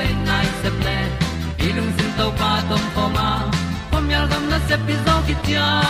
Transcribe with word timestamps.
tan 0.00 0.24
nai 0.28 0.46
se 0.62 0.70
ple 0.78 0.98
ilung 1.66 1.92
sin 1.96 2.10
to 2.18 2.26
pa 2.40 2.50
tom 2.68 2.84
pa 2.94 3.04
ma. 3.16 3.28
Pom 3.90 4.10
yal 4.12 4.26
gam 4.30 4.44
na 4.50 4.58
se 4.68 4.76
pi 4.86 4.94
zo 5.04 5.14
ki 5.26 5.34
tia 5.44 5.89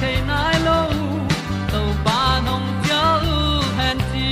chiu 0.00 0.06
the 0.06 0.20
nai 0.26 0.58
lo 0.66 0.78
to 1.70 1.80
pa 2.04 2.40
nong 2.46 2.66
pia 2.82 3.02
u 3.34 3.38
han 3.78 3.98
ti 4.10 4.28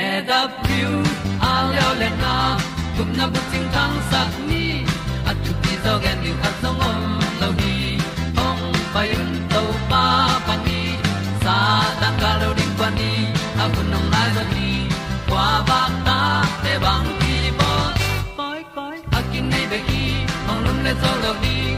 e 0.00 0.22
da 0.28 0.40
pru 0.62 0.92
a 1.50 1.52
leo 1.70 1.90
le 2.00 2.10
na 2.22 2.34
gup 2.96 3.08
na 3.18 3.26
bu 3.32 3.40
chiu 3.50 3.62
tang 3.74 3.96
sat 4.10 4.30
ni 4.48 4.64
at 5.30 5.36
tu 5.44 5.52
pi 5.62 5.72
zo 5.84 5.98
gen 6.04 6.18
ni 6.24 6.32
at 6.48 6.54
song 6.62 6.80
om 6.90 7.00
lo 7.40 7.48
ni 7.60 7.74
ong 8.46 8.62
pa 8.92 9.02
yun 9.12 9.30
to 9.54 9.62
ba 9.90 10.04
pa 10.46 10.54
ni 10.66 10.80
sa 11.42 11.56
ta 12.00 12.08
ga 12.20 12.30
lo 12.42 12.48
ding 12.58 12.74
pa 12.80 12.88
ni, 12.98 13.12
a 13.62 13.64
bu 13.72 13.80
nong 13.92 14.08
lai 14.12 14.28
za 14.36 14.44
ni. 14.54 14.68
Kwa 15.28 15.48
ba 15.68 15.80
ta 16.06 16.20
te 16.62 16.72
bang 16.84 17.08
ki 17.20 17.36
bo 17.58 17.72
koi 18.38 18.60
koi 18.76 18.96
a 19.18 19.20
kin 19.30 19.44
nei 19.52 19.66
be 19.70 19.78
ki 19.88 20.04
ong 20.50 20.60
lum 20.64 20.78
le 20.86 20.92
zo 21.02 21.12
lo 21.24 21.32
ni 21.42 21.77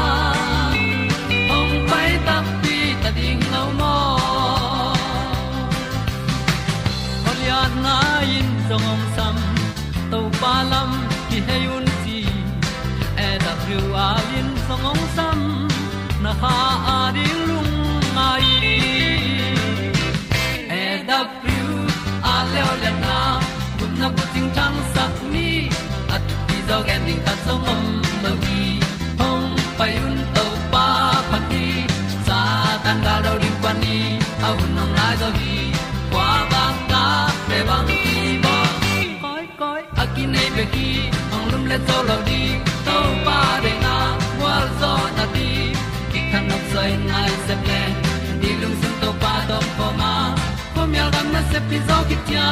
se 51.51 51.59
pi 51.69 51.77
zo 51.87 51.97
ki 52.09 52.17
tia 52.27 52.47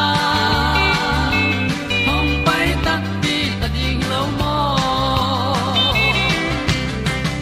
hong 2.07 2.31
pai 2.46 2.68
ta 2.86 2.96
ti 3.24 3.36
ta 3.60 3.68
ding 3.75 4.01
lo 4.12 4.22
mo 4.40 4.56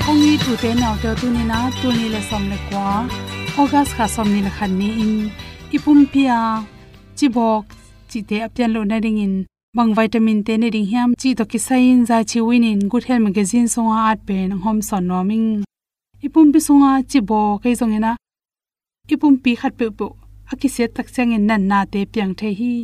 ong 0.10 0.20
ni 0.24 0.34
tu 0.44 0.52
te 0.62 0.70
naw 0.82 0.94
te 1.02 1.10
tu 1.20 1.28
ni 1.36 1.44
na 1.52 1.60
tu 1.80 1.88
ni 1.98 2.06
le 2.14 2.22
som 2.30 2.44
le 2.52 2.58
kwa 2.68 2.88
august 3.62 3.92
kha 3.98 4.06
som 4.16 4.28
ni 4.34 4.40
le 4.46 4.52
khan 4.58 4.72
ni 4.80 4.90
in. 5.04 5.14
Ipum 5.76 6.00
pia 6.14 6.40
chi 7.18 7.28
bok 7.36 7.66
chi 8.10 8.20
te 8.30 8.36
apyan 8.46 8.72
lo 8.76 8.82
na 8.90 8.98
ring 9.06 9.20
in 9.26 9.34
bang 9.78 9.92
vitamin 9.98 10.40
te 10.48 10.54
ne 10.62 10.68
ring 10.76 10.88
hiam 10.92 11.10
chi 11.22 11.30
to 11.40 11.44
ki 11.52 11.60
sain 11.68 12.06
za 12.10 12.18
chi 12.30 12.40
win 12.48 12.64
in 12.72 12.80
good 12.92 13.06
health 13.08 13.26
magazine 13.28 13.68
songa 13.74 13.98
at 14.12 14.20
pen 14.28 14.50
hom 14.64 14.78
son 14.90 15.04
noming 15.10 15.48
ipum 16.26 16.48
pi 16.54 16.60
songa 16.68 16.92
chi 17.12 17.20
bo 17.30 17.40
kai 17.64 17.74
zong 17.80 17.98
ipum 19.14 19.34
pi 19.44 19.52
khat 19.60 19.74
pe 19.80 19.88
akise 20.52 20.84
tak 20.96 21.08
changin 21.16 21.44
nan 21.50 21.64
na 21.70 21.80
te 21.92 22.00
piang 22.12 22.34
the 22.40 22.50
hi. 22.60 22.76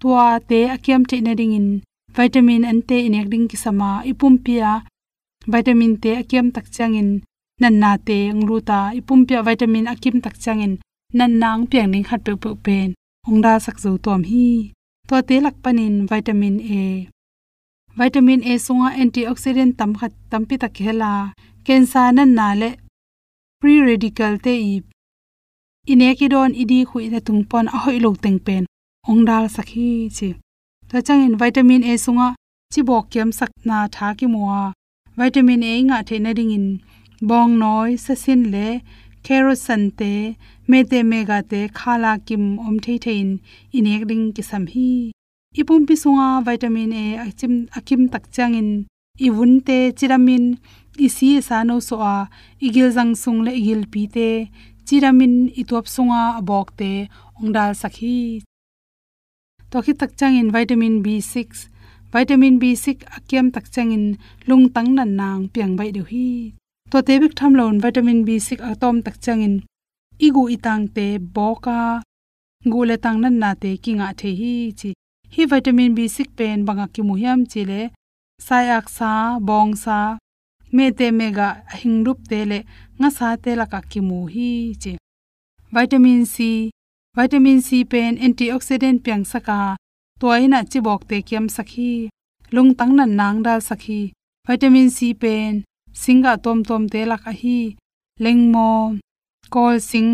Tua 0.00 0.26
te 0.48 0.58
akiam 0.74 1.02
te 1.10 1.16
na 1.20 1.32
ding 1.40 1.54
in 1.58 1.68
vitamin 2.16 2.64
an 2.70 2.80
te 2.88 2.96
in 3.06 3.18
ek 3.20 3.28
ding 3.32 3.46
ki 3.50 3.56
sama 3.64 3.90
ipum 4.10 4.34
pia 4.44 4.70
vitamin 5.52 5.94
te 6.02 6.10
akiam 6.22 6.46
tak 6.54 6.66
changin 6.76 7.10
nan 7.60 7.74
na 7.82 7.90
te 8.06 8.18
ngru 8.38 8.56
ta 8.68 8.78
ipum 8.98 9.20
pia 9.26 9.40
vitamin 9.48 9.86
akim 9.92 10.16
tak 10.24 10.36
changin 10.44 10.74
nan 11.18 11.32
nang 11.40 11.62
piang 11.70 11.88
ning 11.92 12.06
khat 12.08 12.20
pe 12.26 12.32
pe 12.42 12.50
pen 12.64 12.88
ong 13.28 13.40
da 13.44 13.52
sak 13.64 13.76
zo 13.84 13.90
tom 14.04 14.22
hi. 14.30 14.48
To 15.08 15.14
te 15.28 15.36
lak 15.44 15.56
panin 15.64 15.94
vitamin 16.10 16.56
a. 16.80 16.84
Vitamin 17.98 18.40
a 18.50 18.52
sunga 18.64 18.88
antioxidant 19.02 19.72
tam 19.78 19.90
khat 19.98 20.12
tam 20.30 20.42
pi 20.48 20.54
tak 20.62 20.76
hela. 20.84 21.12
Cancer 21.66 22.08
nan 22.16 22.30
na 22.38 22.48
le 22.60 22.70
free 23.60 23.80
radical 23.88 24.34
te 24.44 24.52
i 24.72 24.74
ine 25.92 26.08
ki 26.18 26.26
don 26.32 26.52
idi 26.62 26.78
khui 26.88 27.04
na 27.12 27.18
tungpon 27.26 27.66
a 27.76 27.78
hoi 27.84 27.98
lo 28.04 28.10
teng 28.22 28.38
pen 28.46 28.64
ongdal 29.10 29.44
sakhi 29.56 29.88
chi. 30.16 30.28
Ta 30.90 30.98
changin 31.06 31.34
vitamin 31.40 31.82
a 31.90 31.92
sunga 32.04 32.28
chi 32.72 32.80
bok 32.88 33.04
kem 33.12 33.30
sakna 33.38 33.78
tha 33.94 34.06
ki 34.18 34.26
muwa 34.34 34.60
vitamin 35.18 35.62
a 35.70 35.72
nga 35.88 35.98
the 36.08 36.16
na 36.24 36.30
ring 36.38 36.52
in 36.58 36.66
bong 37.28 37.52
noi 37.62 37.90
sa 38.04 38.14
sin 38.22 38.42
le 38.54 38.68
kerosan 39.26 39.82
te 39.98 40.12
me 40.68 40.78
te 40.90 40.98
mega 41.10 41.38
te, 41.50 41.60
khala 41.78 42.12
kim 42.26 42.44
om 42.66 42.76
thei 42.84 42.98
thein, 43.04 43.30
inek 43.76 44.02
ding 44.10 44.24
ki 44.34 44.42
sam 44.50 44.64
hi. 44.72 44.90
Ipum 45.60 45.82
pi 45.88 45.94
sunga, 46.02 46.28
vitamin 46.46 46.92
a 47.02 47.04
achim 47.26 47.54
akim 47.78 48.02
tak 48.12 48.24
changin. 48.34 48.70
Iwun 49.26 49.52
te, 49.66 49.78
chiramin, 49.98 50.44
isi 51.06 51.28
e 51.38 51.40
sa 51.48 51.62
no 51.68 51.76
so 51.88 51.96
a 52.12 52.28
igil 52.66 52.88
jang 52.96 53.12
sung 53.22 53.40
le 53.46 53.52
igil 53.60 53.82
pi 53.92 54.02
te 54.14 54.28
chiramin 54.86 55.34
itop 55.60 55.86
sunga 55.94 56.22
abok 56.40 56.68
te 56.78 56.90
ongdal 57.40 57.72
sakhi. 57.82 58.18
To 59.70 59.76
khi 59.84 59.92
tak 60.00 60.12
changin 60.18 60.48
vitamin 60.54 60.94
b6 61.04 61.38
vitamin 62.14 62.54
b6 62.62 62.86
akyam 63.16 63.46
tak 63.54 63.66
lung 64.48 64.64
tang 64.74 64.90
nan 64.96 65.10
nang 65.20 65.42
piang 65.52 65.74
bai 65.78 65.90
de 65.96 66.02
hi. 66.10 66.28
To 66.90 66.98
te 67.06 67.14
bik 67.22 67.34
tham 67.38 67.52
lon 67.58 67.76
vitamin 67.84 68.20
b6 68.26 68.50
atom 68.70 68.96
tak 69.06 69.16
changin 69.24 69.54
igu 70.26 70.42
itang 70.56 70.84
te 70.96 71.06
boka 71.36 71.82
gule 72.72 72.96
tang 73.04 73.18
nan 73.22 73.36
na 73.42 73.50
te 73.62 73.70
kinga 73.82 74.08
the 74.20 74.30
hi 74.40 74.54
chi. 74.78 74.90
Hi 75.34 75.42
vitamin 75.52 75.92
b6 75.96 76.18
pen 76.38 76.58
banga 76.66 76.86
ki 76.94 77.02
muhyam 77.08 77.40
chile 77.50 77.80
sai 78.46 78.66
aksa 78.78 79.12
bong 79.48 79.72
sa, 79.84 79.98
me 80.72 80.86
te 80.98 81.06
mega 81.10 81.48
hingrup 81.78 82.18
te 82.30 82.38
le 82.50 82.58
nga 82.98 83.10
sa 83.16 83.28
te 83.42 83.52
la 83.60 83.66
ka 83.72 83.80
ki 83.90 84.00
mu 84.08 84.18
hi 84.34 84.50
che. 84.82 84.92
Vitamin 85.74 86.22
c. 86.34 86.36
Vitamin 87.18 87.58
c 87.66 87.68
pen 87.92 88.12
antioxidant 88.24 88.98
piang 89.04 89.24
saka. 89.32 89.60
Toina 90.20 90.60
chi 90.70 90.78
bok 90.86 91.02
te 91.08 91.16
kiam 91.28 91.46
sakhi. 91.56 91.92
Lung 92.54 92.72
tang 92.78 92.92
nan 92.98 93.12
nang 93.18 93.38
dal 93.46 93.60
sakhi. 93.68 94.00
Vitamin 94.48 94.88
c 94.96 94.98
pen. 95.22 95.52
Singa 96.02 96.32
tom 96.44 96.58
tom 96.68 96.84
te 96.92 97.00
la 97.10 97.16
ka 97.24 97.32
hi. 97.40 97.60
Lengmo 98.24 98.70
kol 99.54 99.76
sing. 99.90 100.12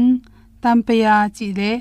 Tampeya 0.63 1.17
chi 1.37 1.47
le 1.59 1.73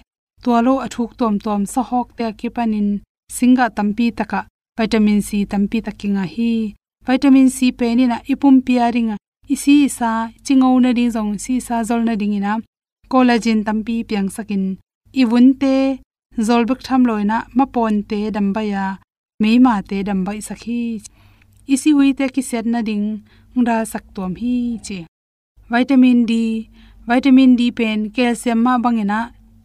tualo 0.44 0.74
athuk 0.86 1.12
tom 1.20 1.36
tom 1.46 1.62
sa 1.74 1.82
hok 1.90 2.08
te 2.18 2.26
ki 2.40 2.50
panin 2.56 2.90
singa 3.36 3.66
tampi 3.78 4.06
taka. 4.18 4.42
Vitamin 4.78 5.20
c 5.28 5.30
tampi 5.52 5.78
takinga 5.86 6.26
hi. 6.36 6.54
Vitamin 7.08 7.50
c 7.56 7.58
pen 7.80 8.00
ina 8.04 8.18
ipum 8.32 8.56
piaringa 8.66 9.16
isi 9.54 9.78
sa 9.98 10.12
chingau 10.46 10.76
na 10.84 10.92
ding 10.98 11.12
jong 11.16 11.32
si 11.44 11.54
sa 11.68 11.76
zol 11.88 12.02
na 12.08 12.16
ding 12.20 12.36
ina, 12.40 12.54
collagen 13.12 13.60
tampi 13.68 13.96
piang 14.08 14.30
sakin 14.36 14.64
iwun 15.22 15.48
te 15.62 15.76
zolbek 16.48 16.82
tham 16.88 17.02
loina 17.10 17.38
ma 17.58 17.66
pon 17.74 17.96
te 18.10 18.20
dambaya 18.36 18.86
meima 19.42 19.74
te 19.90 19.98
dambai 20.08 20.40
sakhi 20.48 20.82
isi 21.74 21.90
hui 21.96 22.10
te 22.18 22.26
ki 22.36 22.42
set 22.50 22.66
na 22.74 22.80
ding 22.90 23.06
ngda 23.58 23.78
sak 23.92 24.06
tom 24.16 24.34
hi 24.42 24.56
chi. 24.86 25.00
Vitamin 25.72 26.20
d 26.30 26.34
vitamin 27.10 27.52
d 27.60 27.62
pen, 27.78 28.00
calcium 28.16 28.60
ma 28.66 28.74
bangena 28.84 29.20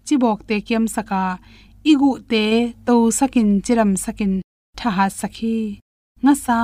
chibok 0.07 0.41
te 0.49 0.57
kem 0.69 0.85
saka, 0.95 1.23
igu 1.91 2.11
te 2.31 2.45
to 2.87 2.97
sakin, 3.19 3.49
chiram 3.65 3.93
sakin 4.05 4.33
thaha 4.79 5.07
sakhi. 5.21 5.59
Nga 6.23 6.35
sa 6.45 6.59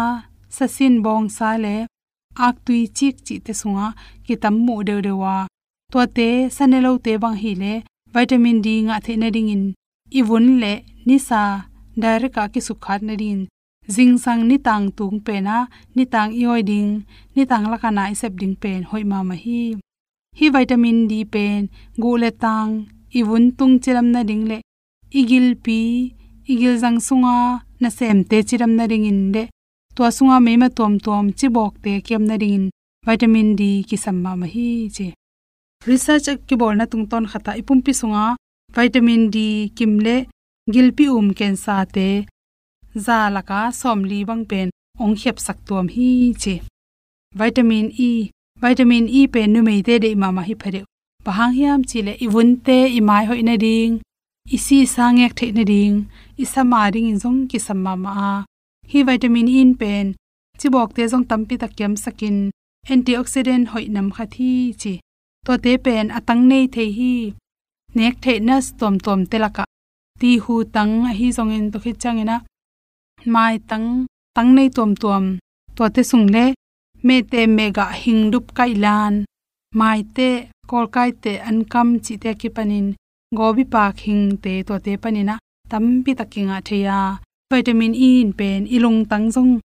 sasin 0.56 0.94
bong 1.04 1.26
sa 1.36 1.48
le 1.64 1.76
ak 2.46 2.54
tui 2.64 2.80
chik 2.96 3.14
chi 3.26 3.34
te 3.44 3.52
sunga 3.60 3.86
ki 4.26 4.34
tam 4.42 4.54
mu 4.66 4.76
de 4.88 4.94
de 5.06 5.12
wa 5.22 5.36
to 5.92 6.00
te 6.16 6.28
sanelo 6.56 6.90
te 7.04 7.12
bang 7.22 7.38
hi 7.42 7.52
le 7.62 7.74
vitamin 8.14 8.58
d 8.64 8.68
nga 8.86 8.96
the 9.04 9.12
na 9.16 9.28
ding 9.34 9.48
in. 9.54 9.64
Iwun 10.18 10.46
le 10.62 10.72
ni 11.06 11.16
sa 11.28 11.40
direct 12.02 12.34
ka 12.36 12.44
ki 12.52 12.60
sukhat 12.68 13.00
na 13.08 13.14
din 13.22 13.40
jing 13.94 14.14
sang 14.24 14.42
ni 14.48 14.56
tang 14.66 14.86
tung 14.96 15.16
pe 15.26 15.34
na 15.46 15.56
ni 15.96 16.04
tang 16.12 16.30
i 16.40 16.44
oi 16.52 16.62
ding 16.70 16.90
ni 17.34 17.42
tang 17.50 17.64
la 17.70 17.76
kana 17.82 18.02
i 18.12 18.14
sep 18.20 18.32
ding 18.40 18.56
pen 18.62 18.80
hoi 18.90 19.04
ma 19.10 19.18
ma 19.28 19.34
hi. 19.44 19.62
Hi 20.38 20.46
vitamin 20.54 20.98
d 21.10 21.12
pen 21.34 21.60
gu 22.02 22.10
le 22.22 22.30
tang 22.44 22.70
iwun 23.18 23.44
tung 23.58 23.74
chiram 23.82 24.08
na 24.14 24.20
ding 24.28 24.44
le 24.50 24.58
igil 25.20 25.46
pi 25.64 25.80
igil 26.52 26.74
jang 26.82 26.98
sunga 27.06 27.36
na 27.80 27.88
sem 27.98 28.18
te 28.30 28.38
chiram 28.48 28.72
na 28.78 28.84
ring 28.90 29.06
in 29.10 29.20
de 29.34 29.42
tua 29.94 30.08
sunga 30.16 30.36
me 30.46 30.52
ma 30.62 30.68
tom 30.78 30.92
tom 31.06 31.24
chi 31.38 31.46
bok 31.56 31.72
te 31.84 31.92
kem 32.06 32.22
na 32.28 32.36
ring 32.42 32.54
in 32.56 32.64
vitamin 33.06 33.48
d 33.60 33.62
ki 33.88 33.96
sam 34.04 34.16
ma 34.22 34.32
hi 34.54 34.68
che. 34.96 35.08
Research 35.90 36.28
ki 36.46 36.54
bol 36.60 36.74
na 36.76 36.84
tung 36.90 37.06
ton 37.10 37.24
khata 37.30 37.52
ipum 37.60 37.78
pi 37.84 37.92
sunga, 38.00 38.26
vitamin 38.76 39.22
d 39.34 39.38
kimle 39.76 40.16
gilpi 40.72 41.06
um 41.18 41.28
ken 41.38 41.54
sa 41.64 41.76
te 41.94 42.08
za 43.04 43.18
som 43.80 43.98
li 44.10 44.20
bang 44.28 44.44
pen 44.50 44.68
ong 45.02 45.14
khep 45.20 45.36
sak 45.46 45.58
tom 45.66 45.86
hi 45.94 46.08
che. 46.42 46.54
Vitamin 47.40 47.86
e 48.08 48.30
vitamin 48.62 49.04
e 49.18 49.26
pe 49.32 49.40
nu 49.52 49.60
mei 49.68 49.80
te 49.86 49.94
de 50.04 50.10
ma 50.14 50.28
ma 50.36 50.42
hi 50.48 50.54
phare 50.62 50.80
bahang 51.24 51.54
hiam 51.58 51.80
chile 51.90 52.12
iwun 52.24 52.50
te 52.66 52.78
imai 52.98 53.24
hoi 53.28 53.42
na 53.48 53.54
ding 53.64 53.94
isi 54.56 54.78
sang 54.94 55.16
sangek 55.16 55.32
the 55.38 55.46
na 55.56 55.64
ding 55.72 55.96
isama 56.42 56.80
ring 56.94 57.08
in 57.12 57.18
jong 57.22 57.40
ki 57.50 57.58
sam 57.66 57.78
ma 57.84 57.94
hi 58.92 59.00
vitamin 59.08 59.48
in 59.48 59.70
pen. 59.80 60.06
Chibok 60.58 60.90
te 60.96 61.02
jong 61.10 61.24
tampi 61.30 61.54
takyam 61.62 61.92
sakin. 62.04 62.36
Antioxidant 62.92 63.64
hoi 63.72 63.86
nam 63.94 64.08
khathi 64.14 64.50
chi. 64.80 64.92
To 65.46 65.52
te 65.64 65.72
pen 65.84 66.06
atang 66.18 66.42
nei 66.50 66.64
the 66.74 66.84
hi. 66.98 67.12
Nek 67.96 68.14
the 68.24 68.34
na 68.46 68.56
tom 68.80 68.94
tom 69.04 69.20
telaka 69.30 69.64
ti 70.20 70.30
hu 70.42 70.54
tang 70.74 70.92
hi 71.18 71.26
jong 71.36 71.52
in 71.56 71.66
to 71.72 71.78
khi 71.84 71.92
changena 72.02 72.36
mai 73.34 73.54
tang 73.70 73.86
tang 74.36 74.50
nei 74.56 74.68
tom 74.76 74.90
tom 75.02 75.24
to 75.76 75.84
te 75.94 76.02
sung 76.10 76.26
le 76.34 76.44
me 77.06 77.16
te 77.30 77.40
mega 77.56 77.86
cái 78.58 78.74
lan, 78.84 79.24
mai 79.74 80.04
te 80.16 80.28
kol 80.70 80.86
kai 80.94 81.10
te 81.22 81.32
an 81.48 81.58
kam 81.72 81.88
chi 82.04 82.14
te 82.22 82.30
ki 82.40 82.48
panin. 82.56 82.86
Gobi 83.38 83.64
pa 83.72 83.84
khing 84.00 84.36
te 84.42 84.62
to 84.68 84.74
te 84.84 84.92
panina. 85.02 85.34
Tampi 85.70 86.12
takinga 86.18 86.58
theya 86.68 86.98
vitamin 87.52 87.92
e 87.94 88.10
in 88.24 88.32
pen, 88.32 88.60
ilung 88.76 89.04
tangjong 89.10 89.60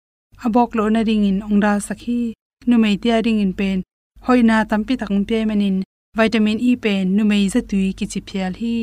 abok 0.47 0.71
lo 0.79 0.85
na 0.89 1.03
ring 1.09 1.25
in 1.31 1.39
ongda 1.49 1.73
sakhi. 1.87 2.21
Numei 2.69 2.95
tia 3.03 3.17
ring 3.27 3.41
in 3.45 3.53
pen. 3.59 3.79
Hoina 4.27 4.57
tampi 4.71 4.95
takung 5.01 5.25
pe 5.29 5.39
manin 5.49 5.77
vitamin 6.19 6.59
e 6.71 6.73
pen, 6.85 7.05
numei 7.17 7.45
za 7.53 7.61
tui 7.71 7.87
ki 7.99 8.07
chi 8.13 8.21
phial 8.29 8.55
hi. 8.61 8.77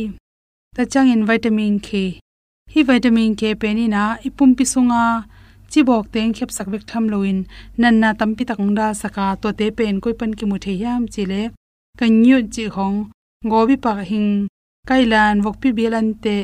Ta 0.75 0.83
chang 0.91 1.09
in 1.13 1.23
vitamin 1.29 1.79
k. 1.87 2.19
Hi 2.73 2.79
vitamin 2.89 3.31
k 3.39 3.41
penina 3.61 4.03
ipum 4.27 4.51
pi 4.57 4.65
sunga 4.73 5.03
chibok 5.71 6.05
teng 6.13 6.33
khep 6.35 6.51
sak 6.57 6.67
bek 6.73 6.83
tham 6.89 7.05
loin 7.13 7.37
nan 7.81 7.95
na 8.01 8.09
tampi 8.19 8.43
takungda 8.49 8.87
saka, 9.01 9.27
to 9.41 9.49
te 9.59 9.67
pen 9.77 9.95
koi 10.03 10.13
pan 10.19 10.31
ki 10.37 10.45
mu 10.49 10.57
the 10.63 10.73
yam 10.83 11.01
chile 11.13 11.41
kan 11.99 12.11
nyu 12.23 12.37
chi 12.53 12.63
khong 12.75 12.97
gobi 13.51 13.75
pa 13.83 13.91
hing. 14.09 14.31
Kailan 14.87 15.35
wok 15.43 15.55
pi 15.61 15.69
belan 15.77 16.07
te 16.23 16.37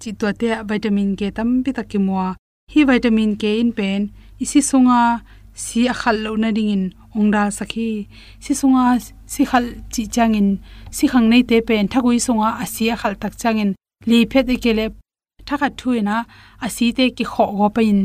chi 0.00 0.10
to 0.20 0.28
te 0.40 0.48
vitamin 0.68 1.10
k 1.18 1.20
tam 1.36 1.48
pi 1.64 1.70
takimwa 1.78 2.24
hi 2.72 2.80
vitamin 2.90 3.36
k 3.40 3.42
in 3.62 3.70
pen. 3.78 4.02
Isi 4.42 4.60
sunga, 4.70 5.00
si 5.54 5.80
akhal 5.92 6.16
lo 6.24 6.36
na 6.42 6.50
ding 6.56 6.70
in 6.76 6.84
ongda 7.16 7.42
sakhi 7.58 7.88
si 8.44 8.52
sunga, 8.60 8.84
si 9.32 9.42
khal 9.50 9.64
chi 9.92 10.02
changin 10.14 10.48
si 10.96 11.04
khang 11.12 11.26
nei 11.32 11.42
te 11.50 11.56
pen. 11.68 11.88
Thagui 11.92 12.18
sunga 12.26 12.48
asi 12.62 12.84
akhal 12.94 13.14
tak 13.22 13.34
changin 13.40 13.70
li 14.10 14.18
phe 14.30 14.40
te 14.48 14.54
kele 14.64 14.86
thakha 15.48 15.68
thuina 15.78 16.16
asi 16.64 16.86
te 16.96 17.04
ki 17.16 17.24
kho 17.32 17.44
go 17.58 17.68
pain 17.76 17.98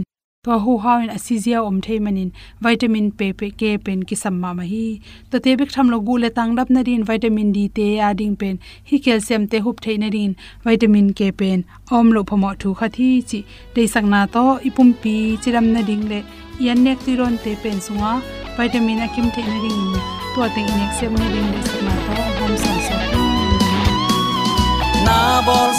to 0.46 0.56
hu 0.62 0.76
hawin 0.84 1.10
asizia 1.14 1.60
om 1.70 1.76
thei 1.86 1.96
manin 2.06 2.30
vitamin 2.66 3.08
pe 3.18 3.26
pe 3.40 3.48
ke 3.62 3.72
pen 3.88 4.00
ki 4.12 4.16
samma 4.22 4.54
ma 4.60 4.64
hi. 4.70 4.86
To 5.32 5.40
te 5.48 5.52
bik 5.60 5.74
tham 5.74 5.90
lo 5.94 5.98
gu 6.08 6.14
le 6.22 6.30
tang 6.38 6.56
dap 6.60 6.70
na 6.76 6.82
rin 6.88 7.04
vitamin 7.10 7.52
d 7.58 7.66
te 7.80 7.86
ading 8.06 8.32
pen. 8.44 8.56
Hi 8.92 8.98
calcium 9.08 9.44
te 9.52 9.60
hup 9.66 9.84
thei 9.86 9.98
na 10.04 10.08
rin 10.16 10.32
vitamin 10.64 11.12
K, 11.20 11.28
pen. 11.42 11.60
Om 11.98 12.10
lo 12.16 12.24
phamo 12.32 12.54
thu 12.64 12.74
kha 12.80 12.88
thi 12.96 13.10
chi. 13.32 13.40
De 13.76 13.86
sang 13.94 14.10
na 14.14 14.22
to 14.36 14.46
ipum 14.70 14.90
pi 15.04 15.14
chiram 15.44 15.68
na 15.76 15.84
ding 15.90 16.06
le 16.14 16.20
yan 16.68 16.84
nek 16.86 17.04
ti 17.06 17.18
ron 17.20 17.38
te 17.44 17.54
pen 17.66 17.78
sunga. 17.90 18.14
Vitamin 18.58 19.04
akim 19.06 19.28
thei 19.36 19.46
na 19.50 19.58
ring 19.66 19.94
to 20.34 20.48
teng 20.56 20.72
inek 20.74 20.92
sem 21.02 21.14
na 21.20 21.28
ring 21.36 21.52
le 21.58 21.62
sak 21.68 21.82
na 21.90 21.94
to 22.08 22.18
hom 22.40 22.58
sa 22.64 22.74
sa. 22.88 22.98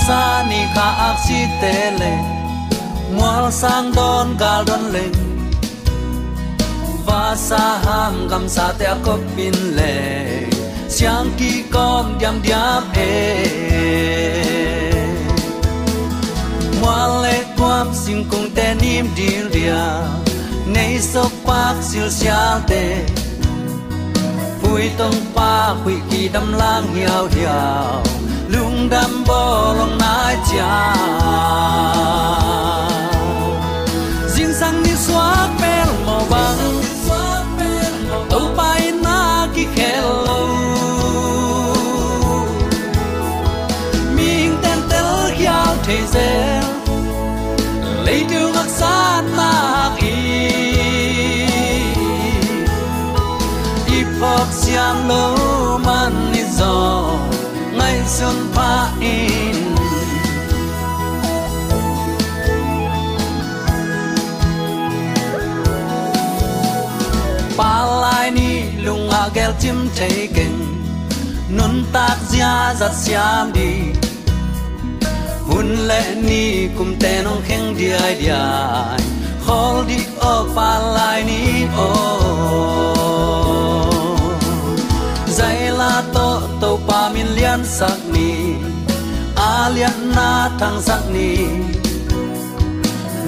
Sa 0.06 0.22
ni 0.50 0.62
kha 0.74 0.86
ak 1.08 1.18
si 1.24 1.40
te 1.64 1.74
le 1.98 2.12
mual 3.22 3.52
sang 3.52 3.88
don 3.96 4.28
gal 4.40 4.64
don 4.68 4.84
leng 4.94 5.18
va 7.06 7.24
sa 7.48 7.64
ham 7.84 8.14
gam 8.30 8.44
sa 8.54 8.64
te 8.78 8.88
ko 9.04 9.14
pin 9.36 9.56
le 9.76 9.94
siang 10.94 11.30
ki 11.38 11.52
kom 11.74 12.06
diam 12.20 12.36
diam 12.46 12.82
e 13.04 13.12
mual 16.80 17.12
le 17.24 17.36
kwam 17.58 17.94
sing 18.02 18.22
kong 18.30 18.48
te 18.56 18.66
nim 18.82 19.06
dil 19.18 19.46
dia 19.54 19.84
nei 20.74 20.94
so 21.10 21.24
pak 21.46 21.76
sil 21.90 22.08
sia 22.18 22.42
te 22.70 22.84
pui 24.60 24.90
tông 24.98 25.18
pa 25.34 25.54
quỷ 25.84 25.96
kỳ 26.10 26.22
đâm 26.34 26.52
lang 26.60 26.86
hiao 26.94 27.24
hiao. 27.34 28.02
Lung 28.52 28.88
đâm 28.90 29.24
bò 29.26 29.74
lòng 29.78 29.98
nai 29.98 30.36
cha 30.52 30.72
pel 36.30 36.58
màu 37.08 37.52
tàu 38.30 38.40
bay 38.56 38.92
na 39.04 39.48
ki 39.54 39.66
hello 39.76 40.40
mình 44.16 44.56
tên 44.62 44.78
tel 44.90 45.34
hiao 45.36 45.76
thế 45.86 45.98
giới 46.12 46.62
lấy 48.04 48.24
đường 48.30 48.52
ngắc 48.52 48.66
xa 48.68 49.22
na 49.36 49.90
y 50.00 50.12
ipok 53.86 54.46
siam 54.52 55.08
lo 55.08 55.78
man 55.84 56.32
ni 56.32 56.42
zo 56.58 57.06
ngay 57.78 58.00
xuân 58.06 58.34
pha 58.54 58.88
in. 59.00 59.31
Taken 69.98 70.54
nun 71.56 71.84
tak 71.92 72.18
zia 72.30 72.74
zat 72.80 72.94
siam 73.02 73.52
đi. 73.52 73.72
Hun 75.48 75.68
lệ 75.88 76.14
ni 76.28 76.68
kum 76.78 76.96
te 77.00 77.22
nong 77.22 77.42
kheng 77.48 77.76
di 77.78 77.90
ai 77.90 78.14
di 78.20 78.28
ai 78.28 79.00
hol 79.46 79.84
di 79.88 79.98
o 80.32 80.34
pa 80.54 80.70
lai 80.96 81.24
ni 81.28 81.42
o. 81.76 81.90
Zai 85.36 85.70
la 85.80 86.02
to 86.14 86.28
to 86.60 86.70
pa 86.86 87.10
min 87.14 87.28
lian 87.36 87.60
sak 87.64 87.98
ni, 88.14 88.30
a 89.36 89.70
lian 89.74 89.98
na 90.16 90.30
thang 90.60 90.78
sak 90.86 91.02
ni. 91.14 91.32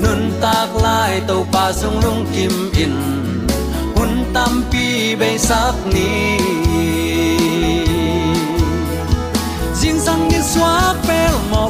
Nun 0.03 0.21
tak 0.41 0.71
lai 0.85 1.13
to 1.29 1.37
pa 1.53 1.65
sung 1.73 1.99
lung 2.05 2.23
kim 2.35 2.55
in 2.85 2.95
hun 3.97 4.13
tam 4.35 4.53
pi 4.71 5.17
bay 5.21 5.37
sak 5.49 5.74
ni 5.93 6.39
jing 9.81 9.99
sang 10.01 10.23
ni 10.31 10.41
xóa 10.53 10.95
pel 11.07 11.35
mo 11.51 11.64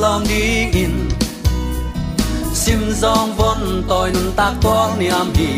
lòng 0.00 0.24
đi 0.28 0.66
in 0.72 1.08
sim 2.54 2.90
zong 3.00 3.34
vốn 3.36 3.82
tôi 3.88 4.10
nâng 4.10 4.32
tak 4.36 4.52
tuang 4.62 4.98
niềm 4.98 5.32
đi 5.38 5.50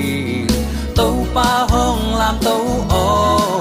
tâu 0.96 1.26
pa 1.34 1.66
hong 1.68 2.16
làm 2.16 2.34
tâu 2.44 2.86
ô 2.88 3.60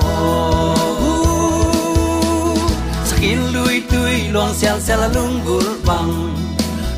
skin 3.06 3.38
lui 3.54 3.82
tui 3.92 4.30
luang 4.32 4.54
sel 4.54 4.80
sel 4.80 5.00
lung 5.16 5.40
gul 5.46 5.66
bang 5.86 6.36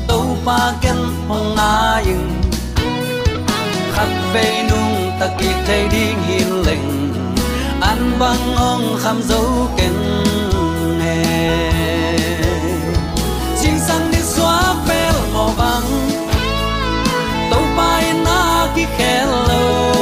tâu 0.08 0.36
pa 0.46 0.72
ken 0.82 0.96
hong 1.28 1.56
na 1.56 2.02
yung 2.06 2.42
khắp 3.92 4.08
về 4.32 4.66
nung 4.70 5.10
ta 5.20 5.26
kịp 5.38 5.54
thấy 5.66 5.88
đi 5.88 6.06
nghiêng 6.28 6.66
lệnh. 6.66 7.12
Ăn 7.80 8.16
băng 8.18 8.56
ông 8.56 8.98
khăm 9.02 9.22
dấu 9.22 9.68
kênh. 9.76 10.33
Băng 15.58 16.10
tàu 17.50 17.62
bay 17.76 18.12
na 18.24 18.68
ki 18.74 18.84
hello 18.98 19.92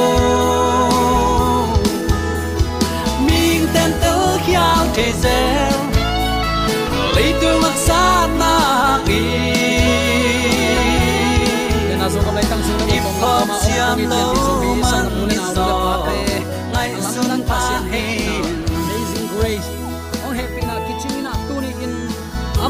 mình 3.26 3.66
tên 3.74 3.92
tớ 4.00 4.38
khiao 4.46 4.86
thế 4.94 5.12
giới 5.22 5.72
lấy 7.14 7.34
tương 7.40 7.62
mặc 7.62 7.72
xa 7.76 8.28
na 8.38 8.98
kỳ 9.06 9.20
na 11.98 12.08
zo 12.08 12.20
kam 12.26 12.34
lai 12.34 12.44
tang 12.50 12.62
sung 12.68 12.88
Im 12.88 13.02
hop 13.20 13.48
siam 13.62 13.98
lo 14.10 14.34
man 14.34 14.41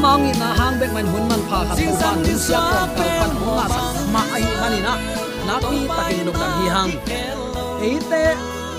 amang 0.03 0.35
na 0.35 0.51
hang 0.51 0.75
bek 0.83 0.91
man 0.91 1.07
hun 1.07 1.23
man 1.31 1.41
pha 1.47 1.63
khat 1.63 1.79
Sing 1.79 1.87
ko 1.87 1.95
sang 1.95 2.19
din 2.27 2.35
sia 2.35 2.59
sa 2.59 2.83
ko 2.91 3.03
pan 3.07 3.31
ho 3.39 3.47
nga 3.55 3.65
sa 3.71 3.83
ma 4.11 4.21
ai 4.35 4.43
mani 4.59 4.79
na 4.83 4.93
na 5.47 5.55
pi 5.63 5.79
takin 5.87 6.19
lok 6.27 6.35
dang 6.41 6.55
hi 6.59 6.67
hang 6.75 6.91
eite 7.87 8.25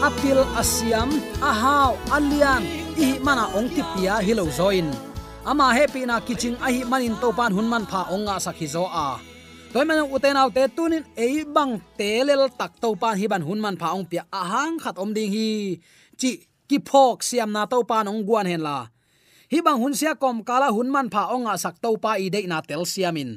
apil 0.05 0.41
asiam 0.61 1.09
ahaw 1.41 1.97
alian 2.13 2.61
i 3.01 3.17
mana 3.25 3.49
ong 3.57 3.73
tipia 3.73 4.21
hilo 4.21 4.45
zoin 4.53 4.93
ama 5.49 5.73
happy 5.73 6.05
na 6.05 6.21
kitchen 6.21 6.61
ahi 6.61 6.85
manin 6.85 7.17
to 7.17 7.33
pan 7.33 7.57
hun 7.57 7.73
man 7.73 7.89
pha 7.89 8.05
ong 8.13 8.29
nga 8.29 8.37
sakhi 8.45 8.69
zo 8.69 8.85
a 8.85 9.17
toy 9.73 9.85
man 9.89 10.05
uten 10.05 10.37
autte 10.37 10.69
tunin 10.77 11.09
ei 11.17 11.41
bang 11.49 11.81
telel 11.97 12.53
tak 12.53 12.77
to 12.77 12.93
pan 13.01 13.17
hi 13.17 13.25
ban 13.33 13.41
hun 13.49 13.65
man 13.65 13.81
pha 13.81 13.97
ong 13.97 14.05
pia 14.05 14.29
ahang 14.29 14.77
khat 14.77 15.01
om 15.01 15.17
ding 15.17 15.33
hi 15.33 15.81
chi 16.21 16.31
ki 16.69 16.79
phok 16.85 17.25
siam 17.25 17.49
na 17.57 17.65
to 17.73 17.81
pan 17.81 18.13
ong 18.13 18.21
guan 18.29 18.45
hen 18.53 18.61
la 18.69 18.93
hi 19.55 19.63
bang 19.63 19.79
hun 19.79 19.95
sia 19.95 20.19
kom 20.19 20.43
kala 20.43 20.69
hun 20.75 20.91
man 20.91 21.07
pha 21.15 21.23
onga 21.35 21.55
sak 21.65 21.77
to 21.79 21.91
pa 22.05 22.13
i 22.19 22.27
de 22.35 22.41
na 22.51 22.59
tel 22.69 22.83
siamin. 22.93 23.31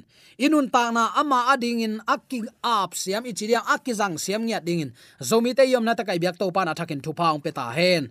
Inun 0.46 0.68
ta 0.74 0.90
na 0.90 1.04
ama 1.22 1.40
ading 1.54 1.86
in 1.86 1.96
akki 2.14 2.40
ap 2.66 2.98
siam, 3.02 3.22
i 3.30 3.34
chiria 3.38 3.62
akki 3.74 3.94
jang 4.00 4.18
siam 4.24 4.42
nya 4.50 4.58
ding 4.68 4.82
in 4.86 4.92
zomi 5.30 5.52
te 5.58 5.64
yom 5.74 5.86
na 5.86 5.94
ta 5.94 6.04
kai 6.08 6.18
byak 6.24 6.38
to 6.42 6.50
pa 6.56 6.62
na 6.66 6.74
thakin 6.80 7.02
thu 7.06 7.12
paung 7.20 7.42
pe 7.46 7.52
ta 7.58 7.70
hen. 7.78 8.10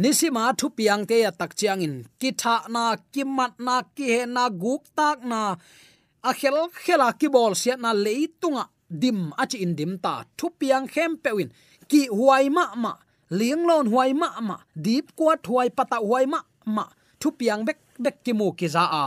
Nisima 0.00 0.44
thu 0.58 0.66
piang 0.78 1.04
te 1.10 1.16
ya 1.24 1.30
tak 1.40 1.52
chiang 1.58 1.84
in 1.86 1.94
ki 2.20 2.30
tha 2.42 2.54
na, 2.74 2.96
ki 3.12 3.22
mat 3.36 3.60
na, 3.66 3.76
ki 3.96 4.04
he 4.12 4.20
na, 4.36 4.44
guk 4.62 4.82
tak 4.96 5.18
na. 5.30 5.40
A 6.28 6.32
khel 6.38 6.56
khela 6.84 7.08
ki 7.20 7.28
bol 7.34 7.52
sia 7.62 7.76
na 7.76 7.90
leitunga 8.04 8.64
dim 9.02 9.20
achi 9.42 9.58
in 9.64 9.76
dim 9.78 9.92
ta. 10.04 10.14
Thu 10.38 10.46
piang 10.60 10.88
khem 10.94 11.12
pewin 11.22 11.52
ki 11.90 12.00
huai 12.16 12.48
ma 12.56 12.64
ma. 12.84 12.92
Liang 13.38 13.64
lon 13.68 13.86
huai 13.92 14.10
ma 14.22 14.28
ma. 14.48 14.56
Dip 14.84 15.06
kwat 15.18 15.44
huai 15.50 15.68
pata 15.78 15.98
huai 16.08 16.24
ma 16.32 16.40
ma 16.76 16.86
thu 17.22 17.30
piang 17.38 17.62
bek 17.68 17.78
bek 18.04 18.16
ki 18.24 18.32
mu 18.38 18.48
ki 18.58 18.68
za 18.74 18.84
a. 19.04 19.06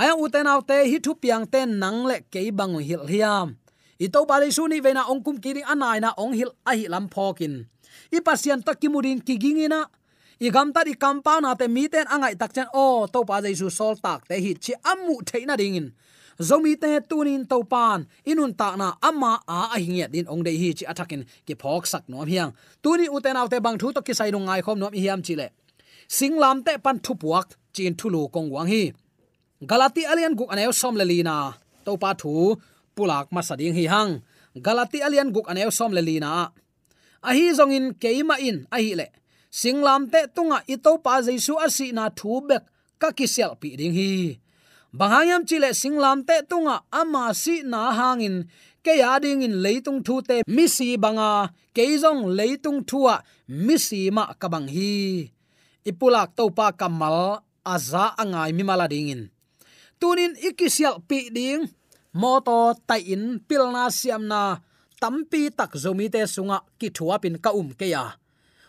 Aya 0.00 0.12
uten 0.24 0.48
autte 0.52 0.76
hi 0.90 0.98
thu 1.04 1.12
piang 1.22 1.44
ten 1.52 1.78
nang 1.82 2.00
le 2.10 2.16
ke 2.32 2.40
bang 2.58 2.74
hil 2.88 3.04
hiam. 3.12 3.48
I 4.04 4.06
to 4.14 4.24
ba 4.30 4.40
le 4.42 4.48
su 4.56 4.64
ni 4.68 4.80
ve 4.84 4.92
na 4.96 5.02
ong 5.12 5.22
kum 5.24 5.36
ki 5.44 5.50
ri 5.56 5.62
anai 5.72 5.98
na 6.00 6.10
ong 6.22 6.32
hil 6.38 6.50
a 6.70 6.72
hi 6.78 6.86
lam 6.94 7.06
phokin. 7.14 7.54
I 8.16 8.18
pasian 8.26 8.60
takimurin 8.66 9.20
ki 9.26 9.34
gingina 9.42 9.80
i 10.40 10.48
gam 10.50 10.72
ta 10.74 10.82
di 10.82 10.94
compound 10.94 11.42
na 11.46 11.54
te 11.54 11.66
mi 11.68 11.84
ten 11.92 12.06
angai 12.14 12.34
tak 12.40 12.52
chen 12.56 12.66
o 12.72 12.84
oh, 12.84 12.98
to 13.06 13.20
pa 13.28 13.40
jaisu 13.44 13.70
sol 13.70 13.94
tak 14.06 14.26
te 14.28 14.34
hi 14.44 14.50
chi 14.64 14.74
amu 14.90 15.14
theina 15.28 15.54
ding 15.60 15.76
in 15.80 15.88
zomi 16.48 16.74
te 16.80 17.00
tunin 17.08 17.46
to 17.46 17.62
pan, 17.62 18.06
inun 18.26 18.52
ta 18.56 18.76
na 18.76 18.94
ama 19.02 19.40
a 19.46 19.58
a 19.74 19.78
hingia 19.78 20.10
din 20.10 20.26
ong 20.26 20.42
dei 20.42 20.56
hi 20.56 20.72
chi 20.78 20.84
athakin 20.86 21.22
ki 21.46 21.54
phok 21.54 21.86
sak 21.86 22.08
nom 22.08 22.26
hiang. 22.26 22.52
Tuni 22.82 23.06
uten 23.08 23.36
autte 23.36 23.62
bang 23.62 23.78
thu 23.78 23.92
to 23.92 24.02
ki 24.02 24.14
sai 24.14 24.30
nong 24.30 24.46
ngai 24.46 24.62
khom 24.62 24.78
nom 24.78 24.92
hiam 24.92 25.22
chi 25.22 25.34
le 25.36 25.48
singlam 26.16 26.56
te 26.66 26.72
pan 26.84 26.96
thu 27.04 27.12
puak 27.22 27.48
chin 27.74 27.94
thulu 27.98 28.22
kong 28.34 28.48
wang 28.54 28.68
hi. 28.72 28.82
Galati 29.70 30.02
alian 30.12 30.34
guk 30.38 30.50
anew 30.52 30.72
som 30.80 30.94
le 31.00 31.04
lina. 31.10 31.36
To 31.84 31.92
pa 32.02 32.10
thu, 32.20 32.32
pulak 32.96 33.26
ma 33.34 33.40
sading 33.48 33.74
hi 33.78 33.84
hang. 33.92 34.12
Galati 34.66 34.98
alian 35.06 35.28
guk 35.34 35.46
anew 35.50 35.70
som 35.78 35.90
le 35.96 36.02
lina. 36.08 36.32
A 37.28 37.30
hi 37.36 37.44
zong 37.58 37.74
in 37.78 37.86
keima 38.02 38.36
in 38.48 38.58
a 38.76 38.78
hi 38.84 38.92
le. 39.00 39.06
Singlam 39.60 40.02
te 40.12 40.20
tunga 40.34 40.58
ito 40.74 40.92
pa 41.04 41.22
jaisu 41.26 41.54
asi 41.66 41.86
na 41.96 42.04
thu 42.18 42.32
bek, 42.48 42.62
ka 43.00 43.08
kisel 43.18 43.52
pi 43.60 43.68
ding 43.78 43.94
hi. 43.98 44.10
Bangayam 44.98 45.42
chile 45.48 45.70
singlam 45.80 46.18
te 46.28 46.36
tunga 46.50 46.76
ama 47.00 47.34
si 47.42 47.62
na 47.62 47.80
hangin. 47.98 48.36
Ke 48.84 48.92
ya 49.02 49.18
ding 49.18 49.42
in 49.46 49.56
leitung 49.64 50.00
thu 50.06 50.22
te 50.28 50.36
misi 50.46 50.88
banga. 51.04 51.50
Keizong 51.74 52.22
leitung 52.38 52.80
thua 52.88 53.16
misi 53.66 54.00
ma 54.16 54.24
kabang 54.40 54.68
hi 54.74 55.33
ipulak 55.84 56.32
topa 56.36 56.72
kamal 56.72 57.44
aza 57.64 58.16
angai 58.16 58.52
mi 58.56 58.64
mala 58.64 58.88
dingin 58.88 59.28
tunin 60.04 60.36
ikisial 60.36 61.00
pi 61.08 61.32
ding, 61.32 61.64
moto 62.12 62.76
tai 62.84 63.00
in 63.14 63.40
pilna 63.48 63.88
siam 63.88 64.28
na 64.28 64.60
tampi 65.00 65.48
tak 65.48 65.72
zomi 65.80 66.12
te 66.12 66.20
sunga 66.28 66.60
ki 66.76 66.88
thua 66.92 67.16
pin 67.22 67.40
ka 67.40 67.50
um 67.56 67.72
ke 67.72 67.88
ya 67.88 68.16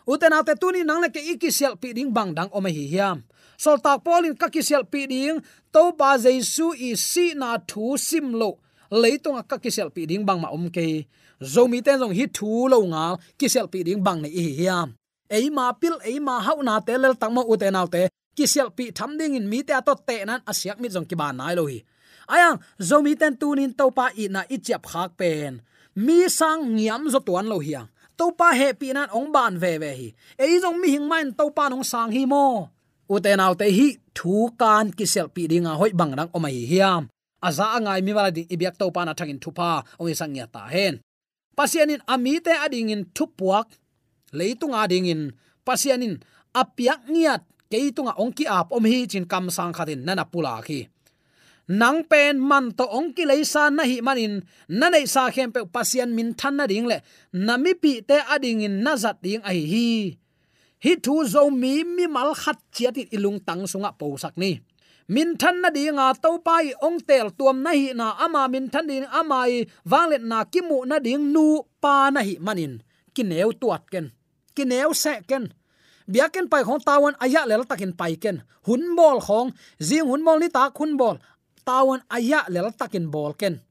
uten 0.07 0.31
ate 0.37 0.53
tuni 0.55 0.87
nang 0.87 1.01
le 1.03 1.09
ke 1.09 1.19
ikisial 1.19 1.75
pi 1.81 1.91
ding 1.91 2.13
bang 2.15 2.31
dang 2.37 2.49
o 2.53 2.61
hi 2.61 2.85
hiam. 2.93 3.25
Sol 3.57 3.79
tak 3.79 4.03
polin 4.05 4.35
ka 4.35 4.47
kisial 4.53 4.83
pi 4.85 5.07
ding 5.07 5.41
to 5.73 5.83
ba 5.97 6.19
jesu 6.19 6.75
i 6.77 6.93
si 6.95 7.33
na 7.33 7.57
thu 7.57 7.97
sim 7.97 8.35
lo 8.35 8.61
leitung 8.91 9.41
ka 9.49 9.57
kisel 9.57 9.89
pi 9.89 10.05
ding 10.05 10.23
bang 10.27 10.39
ma 10.39 10.49
om 10.53 10.69
ke. 10.69 11.07
Zomi 11.41 11.81
ten 11.81 11.99
jong 11.99 12.13
hi 12.13 12.25
thu 12.29 12.69
lo 12.71 12.79
nga 12.91 13.17
kisel 13.39 13.67
pi 13.67 13.83
ding 13.87 13.99
bang 14.05 14.21
ne 14.21 14.29
hi 14.29 14.45
hiam 14.59 14.93
ei 15.29 15.49
ma 15.49 15.73
pil 15.73 15.95
ei 16.05 16.19
ma 16.19 16.39
hau 16.45 16.61
na 16.61 16.79
te 16.79 16.97
lel 16.97 17.15
tang 17.21 17.33
mo 17.33 17.41
u 17.47 17.55
te 17.57 17.71
nau 17.71 17.87
te. 17.87 18.09
Kisel 18.35 18.69
pi 18.77 18.91
tham 18.91 19.17
ding 19.19 19.35
in 19.35 19.49
mi 19.49 19.63
te 19.63 19.73
to 19.85 19.93
te 20.07 20.25
nan 20.25 20.41
asiak 20.51 20.77
mi 20.81 20.87
jong 20.89 21.07
ki 21.09 21.15
ba 21.15 21.31
nai 21.31 21.55
lo 21.55 21.65
hi. 21.71 21.79
Ayang 22.27 22.57
zomi 22.81 23.13
ten 23.19 23.33
tunin 23.39 23.71
to 23.79 23.85
pa 23.97 24.05
i 24.17 24.25
na 24.27 24.41
i 24.49 24.57
chap 24.57 24.83
khak 24.91 25.11
pen. 25.19 25.61
Mi 25.95 26.27
sang 26.29 26.61
ngiam 26.75 27.01
zo 27.13 27.19
tuan 27.27 27.47
lo 27.51 27.57
hiang 27.59 27.87
to 28.17 28.25
pa 28.39 28.51
he 28.59 28.73
pi 28.79 28.87
nan 28.93 29.09
ong 29.17 29.29
ban 29.35 29.53
ve 29.61 29.71
ve 29.81 29.91
hi. 29.99 30.09
Ei 30.43 30.59
jong 30.63 30.77
mi 30.81 30.87
hing 30.93 31.07
main 31.11 31.27
to 31.37 31.45
pa 31.57 31.69
nong 31.71 31.85
sang 31.91 32.11
hi 32.15 32.23
mo. 32.33 32.45
Uten 33.05 33.39
autte 33.45 33.67
hi, 33.77 33.87
thu 34.17 34.49
kan 34.61 34.89
kisel 34.97 35.27
pi 35.35 35.45
dinga 35.51 35.73
hoi 35.79 35.91
bang 35.99 36.13
rang 36.17 36.31
omai 36.33 36.65
hiam 36.71 37.03
aza 37.47 37.77
angai 37.77 38.01
mi 38.01 38.11
wala 38.17 38.31
ding 38.33 38.49
ibyak 38.49 38.75
to 38.79 38.89
pana 38.95 39.13
thangin 39.13 39.39
thupa 39.43 39.85
ong 39.99 40.09
isang 40.09 40.33
ya 40.33 40.45
ta 40.49 40.65
hen. 40.73 40.97
Pasianin 41.55 42.01
amite 42.13 42.51
ading 42.65 42.89
in 42.89 43.03
thupuak 43.15 43.69
leitunga 44.39 44.83
ding 44.91 45.07
in 45.07 45.21
pasianin 45.65 46.19
apiak 46.53 47.07
ngiat. 47.07 47.43
Keitunga 47.65 48.13
ongki 48.21 48.45
ap 48.45 48.69
om 48.71 48.85
hi 48.85 49.09
chin 49.09 49.25
kam 49.25 49.49
sang 49.49 49.73
khatin 49.73 50.05
nana 50.05 50.23
pula 50.23 50.61
khi. 50.61 50.85
Nang 51.67 52.05
pen 52.05 52.37
man 52.37 52.69
to 52.77 52.85
ongki 52.85 53.25
leisa 53.25 53.73
na 53.73 53.83
hi 53.89 53.97
manin. 54.05 54.45
Na 54.69 54.93
nei 54.93 55.09
sa 55.09 55.33
khem 55.33 55.49
pe 55.49 55.65
pasian 55.65 56.13
min 56.13 56.37
than 56.37 56.61
na 56.61 56.69
ding 56.69 56.85
le. 56.85 57.01
Nami 57.33 57.73
pi 57.73 58.05
te 58.05 58.21
ading 58.33 58.61
in 58.61 58.75
nazat 58.85 59.17
ding 59.25 59.41
ai 59.41 59.65
hi 59.65 59.87
hi. 60.83 60.93
Thu 61.01 61.25
zo 61.25 61.49
mi 61.49 61.83
mi 61.83 62.05
mal 62.05 62.37
khat 62.37 62.61
chiati 62.75 63.09
ilung 63.15 63.41
tang 63.47 63.65
sunga 63.65 63.91
po 63.97 64.13
sak 64.23 64.37
ni. 64.37 64.61
Min 65.09 65.33
than 65.41 65.55
na 65.61 65.69
dinga 65.73 66.13
to 66.21 66.37
pai 66.45 66.69
ong 66.85 67.01
tel 67.01 67.33
tuam 67.37 67.57
na 67.65 67.71
hi 67.73 67.97
na 67.97 68.13
ama 68.25 68.45
min 68.53 68.69
than 68.73 68.85
ding 68.89 69.07
amai 69.19 69.65
wanglet 69.91 70.21
na 70.21 70.45
kimu 70.45 70.85
na 70.85 70.97
ding 71.05 71.33
nu 71.33 71.65
pa 71.81 72.13
na 72.13 72.21
hi 72.21 72.37
manin. 72.45 72.73
Kineu 73.15 73.51
tuat 73.57 73.83
ken 73.89 74.13
kineu 74.55 74.93
se 74.93 75.21
ken. 75.27 75.51
Biaken 76.07 76.49
pai 76.49 76.63
khong 76.63 76.81
tawan 76.85 77.15
aya 77.19 77.45
lel 77.49 77.65
takin 77.65 77.93
pai 77.93 78.15
ken. 78.15 78.41
Hun 78.67 78.95
bol 78.95 79.19
khong 79.21 79.51
jing 79.81 80.05
hun 80.05 80.21
bol 80.25 80.39
ni 80.39 80.49
ta 80.49 80.69
khun 80.69 80.97
bol. 80.97 81.17
Tawan 81.65 82.01
aya 82.09 82.45
lel 82.49 82.69
takin 82.79 83.09
bol 83.13 83.33
ken. 83.33 83.61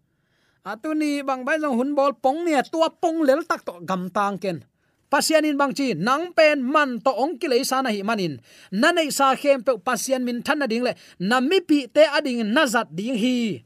Atuni 0.65 1.23
bang 1.23 1.45
bai 1.45 1.59
long 1.63 1.77
hun 1.79 1.95
bol 1.95 2.13
pong 2.17 2.45
nia 2.45 2.63
tua 2.65 2.89
pong 2.89 3.23
lel 3.23 3.45
tak 3.49 3.63
to 3.67 3.81
gam 3.89 4.11
tang 4.11 4.39
ken. 4.39 4.65
Pasianin 5.13 5.55
bang 5.55 5.71
chi, 5.71 5.95
nang 5.95 6.35
pen 6.35 6.59
man 6.59 6.99
to 6.99 7.13
ong 7.15 7.39
ki 7.39 7.47
leisa 7.47 7.79
na 7.85 7.95
hi 7.95 8.03
manin. 8.03 8.43
Na 8.75 8.91
nei 8.91 9.15
sa 9.15 9.37
khem 9.39 9.63
pe 9.63 9.79
pasian 9.79 10.27
min 10.27 10.43
than 10.43 10.59
na 10.59 10.67
ding 10.67 10.83
le. 10.83 10.99
Na 11.23 11.39
mi 11.39 11.63
pi 11.63 11.87
te 11.87 12.03
ading 12.03 12.43
na 12.51 12.67
zat 12.67 12.91
ding 12.91 13.15
hi. 13.15 13.63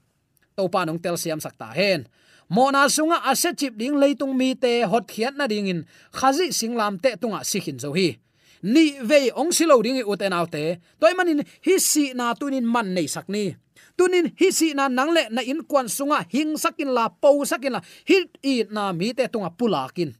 To 0.60 0.68
pa 0.68 0.84
nong 0.84 1.00
tel 1.00 1.16
siam 1.16 1.40
sakta 1.40 1.72
hen 1.72 2.04
mona 2.48 2.88
sunga 2.88 3.22
ase 3.30 3.54
chip 3.56 3.76
ding 3.76 3.94
leitung 3.94 4.36
mi 4.36 4.54
te 4.54 4.82
hot 4.82 5.06
khiat 5.08 5.36
na 5.36 5.46
ding 5.46 5.68
in. 5.68 5.86
Khazi 6.12 6.48
singlam 6.48 7.00
te 7.02 7.16
tunga 7.20 7.40
sikhin 7.44 7.78
zo 7.78 7.92
hi. 7.92 8.18
Ni 8.62 8.98
ve 9.00 9.30
ong 9.36 9.52
silo 9.52 9.82
ding 9.82 10.02
u 10.02 10.16
te 10.16 10.28
te. 10.50 10.78
Toy 11.00 11.12
manin 11.14 11.44
hi 11.66 11.78
si 11.78 12.12
na 12.14 12.34
tunin 12.34 12.64
man 12.64 12.94
nei 12.94 13.06
sakni 13.06 13.56
tunin 13.98 14.30
hi 14.38 14.48
si 14.54 14.74
na 14.78 14.86
nangle 14.86 15.26
na 15.34 15.42
in 15.42 15.66
kwan 15.66 15.90
sunga 15.90 16.22
hing 16.30 16.54
sakin 16.54 16.94
la 16.94 17.10
po 17.10 17.42
sakin 17.42 17.72
la 17.72 17.80
hit 18.06 18.38
i 18.46 18.62
na 18.70 18.92
mi 18.94 19.10
te 19.10 19.26
tunga 19.26 19.50
pulakin 19.50 20.14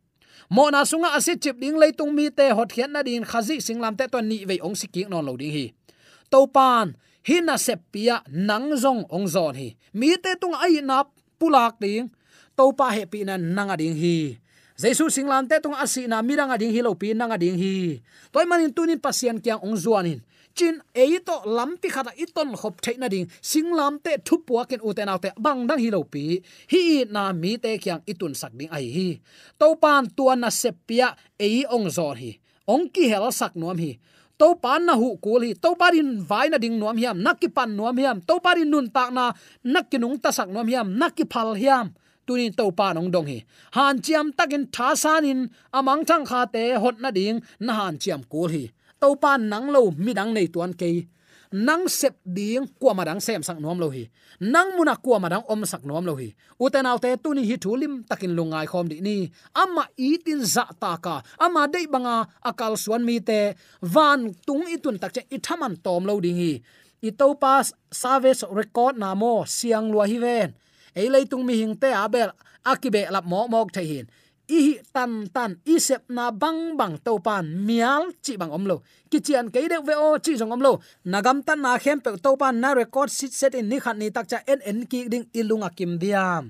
mona 0.50 0.82
sunga 0.84 1.14
ase 1.14 1.36
chip 1.38 1.60
ding 1.60 1.76
leitung 1.76 2.12
mi 2.14 2.30
te 2.30 2.50
hot 2.50 2.72
khian 2.72 2.92
na 2.92 3.02
ding, 3.02 3.24
khazi 3.24 3.60
singlam 3.60 3.96
te 3.96 4.08
to 4.08 4.20
ni 4.20 4.44
ve 4.44 4.58
ong 4.64 4.74
siki 4.74 5.08
non 5.08 5.24
lo 5.24 5.36
ding 5.36 5.52
hi. 5.52 5.66
To 6.32 6.46
pan 6.46 6.96
hi 7.28 7.40
na 7.40 7.56
sepia 7.56 8.22
nang 8.28 8.72
zong 8.76 9.04
ong 9.12 9.28
zon 9.28 9.54
hi. 9.54 9.76
Mi 9.92 10.16
te 10.16 10.34
tung 10.40 10.56
ai 10.56 10.80
nap 10.80 11.12
pulak 11.38 11.76
ding 11.80 12.10
topa 12.58 12.90
he 12.90 13.06
pi 13.06 13.22
na 13.22 13.38
nanga 13.38 13.78
ding 13.78 13.94
hi. 13.94 14.34
Jesu 14.74 15.06
singlam 15.06 15.46
te 15.46 15.62
tung 15.62 15.78
asi 15.78 16.10
na 16.10 16.18
miranga 16.26 16.58
ding 16.58 16.74
hi 16.74 16.82
lo 16.82 16.98
pi 16.98 17.14
nanga 17.14 17.38
ding 17.38 17.54
hi. 17.54 18.02
Toy 18.34 18.44
manin 18.50 18.74
tunin 18.74 18.98
pasien 18.98 19.38
kyang 19.38 19.62
ong 19.62 19.78
zuanin. 19.78 20.18
Chin 20.58 20.82
eito 20.90 21.46
lampi 21.46 21.86
khata 21.86 22.10
iton 22.18 22.58
khop 22.58 22.82
theina 22.82 23.06
ding. 23.06 23.30
Singlam 23.38 24.02
te 24.02 24.18
thupua 24.26 24.66
ken 24.66 24.82
uten 24.82 25.06
autte 25.06 25.30
bang 25.38 25.70
dang 25.70 25.78
hi 25.78 25.90
lo 25.94 26.02
pi. 26.02 26.42
Hi 26.70 27.06
na 27.06 27.30
mi 27.30 27.54
te 27.62 27.78
kyang 27.78 28.02
itun 28.10 28.34
sak 28.34 28.54
ding 28.58 28.70
ai 28.74 28.86
hi. 28.90 29.08
Topan 29.54 30.10
tuan 30.14 30.42
na 30.42 30.50
sepia 30.50 31.14
ei 31.38 31.62
ong 31.70 31.86
zor 31.86 32.18
hi. 32.18 32.34
Ong 32.66 32.90
ki 32.90 33.06
hel 33.06 33.30
sak 33.30 33.54
nuam 33.54 33.78
hi. 33.78 33.98
To 34.38 34.54
pan 34.54 34.86
na 34.86 34.94
hu 34.94 35.18
kul 35.18 35.42
hi. 35.46 35.58
To 35.58 35.74
parin 35.74 36.22
vai 36.22 36.46
na 36.50 36.58
ding 36.58 36.78
nuam 36.78 36.94
hiam. 36.94 37.18
Nakki 37.18 37.50
pan 37.50 37.74
nuam 37.74 37.98
hiam. 37.98 38.22
To 38.22 38.38
parin 38.38 38.70
nun 38.70 38.90
tak 38.94 39.10
na. 39.10 39.34
Nakki 39.66 39.98
nung 39.98 40.18
ta 40.22 40.30
sak 40.30 40.50
nuam 40.50 40.66
hiam. 40.70 40.94
Nakki 40.94 41.26
phal 41.26 41.58
hiam 41.58 41.94
tunin 42.28 42.52
to 42.58 42.64
pa 42.78 42.92
nong 42.92 43.08
dong 43.14 43.28
hi. 43.32 43.38
Han 43.76 43.94
chiam 44.04 44.26
takin 44.38 44.64
tha 44.74 44.88
sanin 45.02 45.40
amang 45.78 46.02
thang 46.08 46.24
kha 46.30 46.40
te 46.54 46.64
hot 46.82 46.96
na 47.02 47.10
ding 47.18 47.38
na 47.64 47.72
han 47.78 47.94
chiam 48.02 48.20
kul 48.32 48.48
hi. 48.54 48.64
To 49.00 49.08
pa 49.22 49.32
nang 49.50 49.66
lo 49.74 49.82
mi 50.04 50.12
dang 50.18 50.30
nei 50.36 50.48
tuan 50.54 50.72
ke 50.80 50.90
nang 51.52 51.88
sep 51.88 52.20
ding 52.28 52.68
kwa 52.76 52.92
madang 52.92 53.20
sem 53.24 53.40
sang 53.40 53.60
nom 53.64 53.80
lo 53.80 53.88
hi. 53.88 54.04
Nang 54.40 54.76
muna 54.76 55.00
kwa 55.00 55.16
madang 55.16 55.44
om 55.48 55.64
sak 55.64 55.80
nom 55.88 56.04
lo 56.04 56.14
hi. 56.20 56.28
Uten 56.60 56.84
autte 56.84 57.16
tuni 57.22 57.42
hi 57.48 57.56
thulim 57.56 58.04
takin 58.04 58.36
lungai 58.36 58.66
khom 58.68 58.86
di 58.88 59.00
ni. 59.00 59.16
Ama 59.56 59.88
itin 59.96 60.44
za 60.44 60.68
ta 60.80 61.00
ka. 61.00 61.24
Ama 61.40 61.64
dei 61.72 61.86
banga 61.88 62.28
akal 62.44 62.76
suan 62.76 63.04
mi 63.08 63.16
te. 63.20 63.56
Van 63.80 64.34
tung 64.46 64.68
itun 64.68 65.00
tak 65.00 65.12
che 65.14 65.22
ithaman 65.32 65.80
tom 65.84 66.04
lo 66.04 66.20
ding 66.20 66.36
hi. 66.36 66.52
Itopas 67.08 67.72
service 67.90 68.44
record 68.50 68.98
namo 68.98 69.46
siang 69.46 69.88
lua 69.92 70.04
hi 70.04 70.18
ven 70.18 70.50
ei 70.98 71.08
leitung 71.14 71.44
mi 71.46 71.54
hing 71.60 71.74
te 71.82 71.88
abel 72.04 72.30
akibe 72.72 73.06
lap 73.14 73.24
mo 73.30 73.46
mok 73.52 73.70
thai 73.76 73.86
hin. 73.92 74.06
I 74.48 74.80
tan 74.94 75.28
tan, 75.28 75.60
i 75.68 75.76
sep 75.76 76.08
na 76.08 76.32
bang 76.32 76.72
bang 76.80 76.96
to 77.04 77.20
pan 77.20 77.44
mial 77.66 78.08
chi 78.24 78.32
bang 78.40 78.52
omlo 78.58 78.76
ki 79.10 79.18
chian 79.20 79.46
ke 79.52 79.60
de 79.72 79.78
ve 79.84 79.94
o 80.06 80.16
chi 80.24 80.32
jong 80.40 80.54
omlo 80.56 80.72
nagam 81.12 81.44
tan 81.46 81.60
na 81.60 81.76
khem 81.82 82.00
pe 82.00 82.10
to 82.24 82.30
pan 82.40 82.56
na 82.62 82.72
record 82.72 83.10
sit 83.12 83.32
set 83.32 83.54
in 83.54 83.68
ni 83.68 83.76
khat 83.84 83.96
ni 84.00 84.08
tak 84.10 84.26
cha 84.30 84.38
en 84.52 84.60
en 84.70 84.78
ki 84.90 85.08
ding 85.12 85.26
ilunga 85.38 85.68
kim 85.76 85.92
diam 86.02 86.44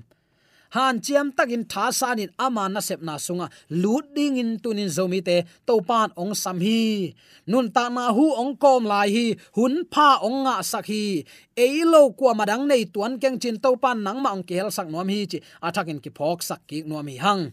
han 0.75 1.01
chiam 1.01 1.33
takin 1.37 1.63
tha 1.71 1.89
sanin 1.99 2.29
ama 2.37 2.69
na 2.69 2.79
sep 2.79 3.01
na 3.01 3.17
sunga. 3.17 3.47
Lut 3.69 4.05
ding 4.15 4.37
in 4.37 4.59
tunin 4.61 4.89
zomi 4.89 5.19
te 5.25 5.43
to 5.67 5.81
pan 5.81 6.09
ong 6.21 6.33
sam 6.37 6.59
hi. 6.61 7.13
Nun 7.49 7.71
ta 7.75 7.89
na 7.89 8.13
hu 8.13 8.25
ong 8.41 8.53
kom 8.61 8.85
lai 8.85 9.09
hi. 9.09 9.25
Hun 9.57 9.89
pha 9.93 10.21
ong 10.21 10.45
nga 10.45 10.61
sak 10.61 10.85
hi. 10.91 11.25
Ei 11.57 11.81
lo 11.91 12.13
kwa 12.13 12.37
madang 12.37 12.69
nei 12.69 12.85
tuan 12.93 13.17
keng 13.21 13.37
chin 13.41 13.57
to 13.63 13.73
pan 13.81 13.97
nang 14.05 14.21
ma 14.21 14.29
ong 14.35 14.45
kel 14.45 14.69
sak 14.69 14.87
nom 14.93 15.09
hi 15.09 15.25
chi. 15.31 15.41
Athakin 15.65 15.99
ki 16.03 16.09
phok 16.17 16.39
sak 16.45 16.61
ki 16.69 16.77
nom 16.85 17.07
hi 17.09 17.17
hang. 17.17 17.43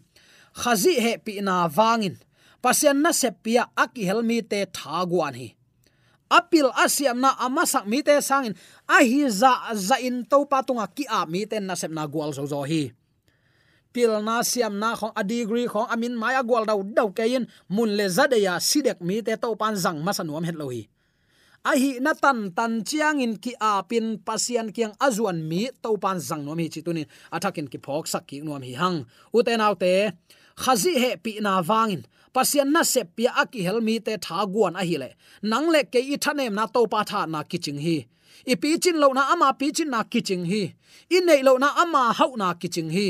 Khazi 0.61 1.01
he 1.05 1.13
pi 1.25 1.41
na 1.41 1.69
wangin 1.69 2.17
pasian 2.65 2.99
na 3.05 3.13
sepia 3.13 3.69
aki 3.77 4.03
helmi 4.09 4.39
te 4.51 4.61
thaguan 4.77 5.35
hi. 5.41 5.49
Apil 6.27 6.75
asiam 6.75 7.23
na 7.23 7.39
amasak 7.39 7.87
mi 7.87 8.03
te 8.03 8.19
sangin. 8.19 8.53
Ahi 8.91 9.25
hi 9.25 9.31
za 9.31 9.53
za 9.73 9.97
in 10.03 10.27
to 10.27 10.45
patunga 10.51 10.87
ki 10.91 11.05
a 11.09 11.25
mi 11.25 11.47
ten 11.47 11.65
na 11.65 11.75
sep 11.79 11.93
na 11.95 12.05
gwal 12.05 12.35
zo 12.37 12.45
zo 12.45 12.61
hi 12.67 12.91
pil 13.97 14.13
na 14.21 14.45
siam 14.45 14.77
na 14.83 14.93
khong 14.99 15.17
a 15.21 15.23
degree 15.25 15.65
khong 15.73 15.89
amin 15.95 16.13
mai 16.21 16.37
agwal 16.37 16.69
dau 16.69 16.81
dau 16.85 17.09
kein 17.17 17.49
mun 17.73 17.91
le 17.99 18.07
za 18.17 18.29
ya 18.47 18.61
sidek 18.69 19.01
mi 19.01 19.17
te 19.27 19.33
to 19.43 19.49
pan 19.61 19.75
zang 19.85 19.99
masanuam 20.07 20.45
het 20.49 20.57
lohi 20.61 20.83
a 21.71 21.73
hi 21.81 21.91
na 22.05 22.13
tan 22.15 22.39
tan 22.57 22.73
chiang 22.89 23.19
in 23.25 23.35
ki 23.43 23.53
a 23.71 23.73
pin 23.91 24.07
pasian 24.27 24.69
kiang 24.77 24.95
azuan 25.07 25.39
mi 25.51 25.63
to 25.83 25.91
pan 26.05 26.19
zang 26.29 26.43
no 26.47 26.53
mi 26.59 26.67
chi 26.75 26.81
tunin 26.87 27.09
athakin 27.35 27.67
ki 27.73 27.79
phok 27.85 28.05
sak 28.13 28.25
ki 28.29 28.37
nuam 28.47 28.63
hi 28.69 28.75
hang. 28.81 28.99
Uten 29.37 29.61
autte 29.67 29.93
khazi 30.63 30.93
he 31.03 31.11
pi 31.17 31.33
na 31.41 31.63
wangin. 31.63 32.03
Pasian 32.35 32.69
na 32.75 32.83
se 32.83 33.03
pia 33.17 33.31
aki 33.43 33.61
helmi 33.67 33.95
te 34.07 34.15
tha 34.25 34.37
guan 34.53 34.75
a 34.81 34.83
hile 34.89 35.11
nang 35.51 35.69
le 35.75 35.81
ke 35.93 36.01
i 36.15 36.17
thanem 36.25 36.53
na 36.59 36.65
to 36.75 36.81
pa 36.93 37.01
tha 37.11 37.21
na 37.33 37.41
kiching 37.51 37.81
hi. 37.87 37.97
I 38.53 38.55
pi 38.63 38.77
chin 38.83 38.97
lo 39.03 39.09
na 39.17 39.23
ama 39.33 39.49
pi 39.61 39.67
chin 39.77 39.91
na 39.95 40.01
kiching 40.13 40.45
hi. 40.51 40.63
I 41.17 41.19
nei 41.27 41.41
lo 41.49 41.57
na 41.63 41.69
ama 41.83 42.03
hau 42.19 42.33
na 42.37 42.49
kiching 42.61 42.91
hi. 42.97 43.07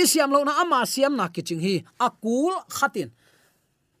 I 0.00 0.02
siam 0.10 0.30
lo 0.34 0.40
na 0.48 0.52
ama 0.62 0.78
siam 0.92 1.16
na 1.20 1.26
kiching 1.34 1.62
hi. 1.66 1.74
Akul 2.06 2.54
khatin. 2.76 3.10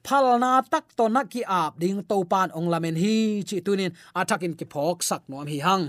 Phalna 0.04 0.52
tak 0.72 0.86
to 0.96 1.08
na 1.14 1.22
ki 1.32 1.42
ap 1.60 1.72
ding 1.82 2.00
to 2.10 2.16
pan 2.32 2.48
ong 2.56 2.68
lamen 2.72 2.96
hi 3.02 3.42
chi 3.48 3.56
tunin. 3.66 3.92
Athakin 4.14 4.54
ki 4.58 4.66
phok 4.72 5.02
sak 5.08 5.22
nom 5.28 5.46
hi 5.52 5.58
hang. 5.66 5.84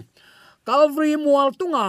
Calvary 0.66 1.16
mual 1.24 1.50
tunga 1.60 1.86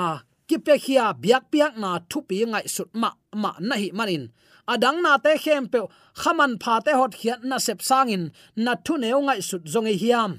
ki 0.49 0.57
pe 0.67 0.75
khia 0.85 1.07
biak 1.23 1.45
piak 1.53 1.73
na 1.83 1.91
thupi 2.11 2.45
ngai 2.53 2.67
sut 2.75 2.91
ma 3.01 3.11
ma 3.43 3.51
na 3.69 3.75
hi 3.83 3.89
manin 3.99 4.25
adang 4.67 5.03
na 5.03 5.17
te 5.19 5.33
khem 5.39 5.69
pe 5.73 5.81
khaman 6.21 6.53
pha 6.63 6.81
te 6.85 6.93
hot 6.99 7.13
khiat 7.21 7.41
na 7.45 7.57
sep 7.59 7.81
sangin 7.89 8.25
na 8.57 8.73
thu 8.85 8.95
neu 8.97 9.21
ngai 9.27 9.41
sut 9.49 9.65
zong 9.73 9.89
e 9.93 9.95
hiam. 10.03 10.33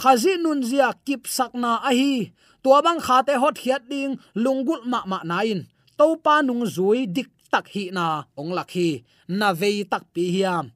Khazi 0.00 0.34
nun 0.38 0.62
zia 0.62 0.88
kip 1.06 1.22
sakna 1.36 1.72
a 1.88 1.90
hi, 1.98 2.32
tua 2.62 2.78
bang 2.82 3.00
kha 3.06 3.22
te 3.26 3.34
hot 3.42 3.56
hiat 3.62 3.82
ding 3.90 4.12
lungul 4.34 4.82
ma 4.92 5.00
ma 5.10 5.18
nain 5.30 5.60
to 5.98 6.16
pa 6.24 6.40
nung 6.40 6.64
zui 6.64 7.04
dik 7.16 7.30
tak 7.52 7.66
hi 7.74 7.84
na, 7.92 8.24
ong 8.40 8.52
lakhi 8.56 9.02
na 9.28 9.52
vei 9.60 9.84
tak 9.92 10.04
pi 10.14 10.24
hiam. 10.34 10.72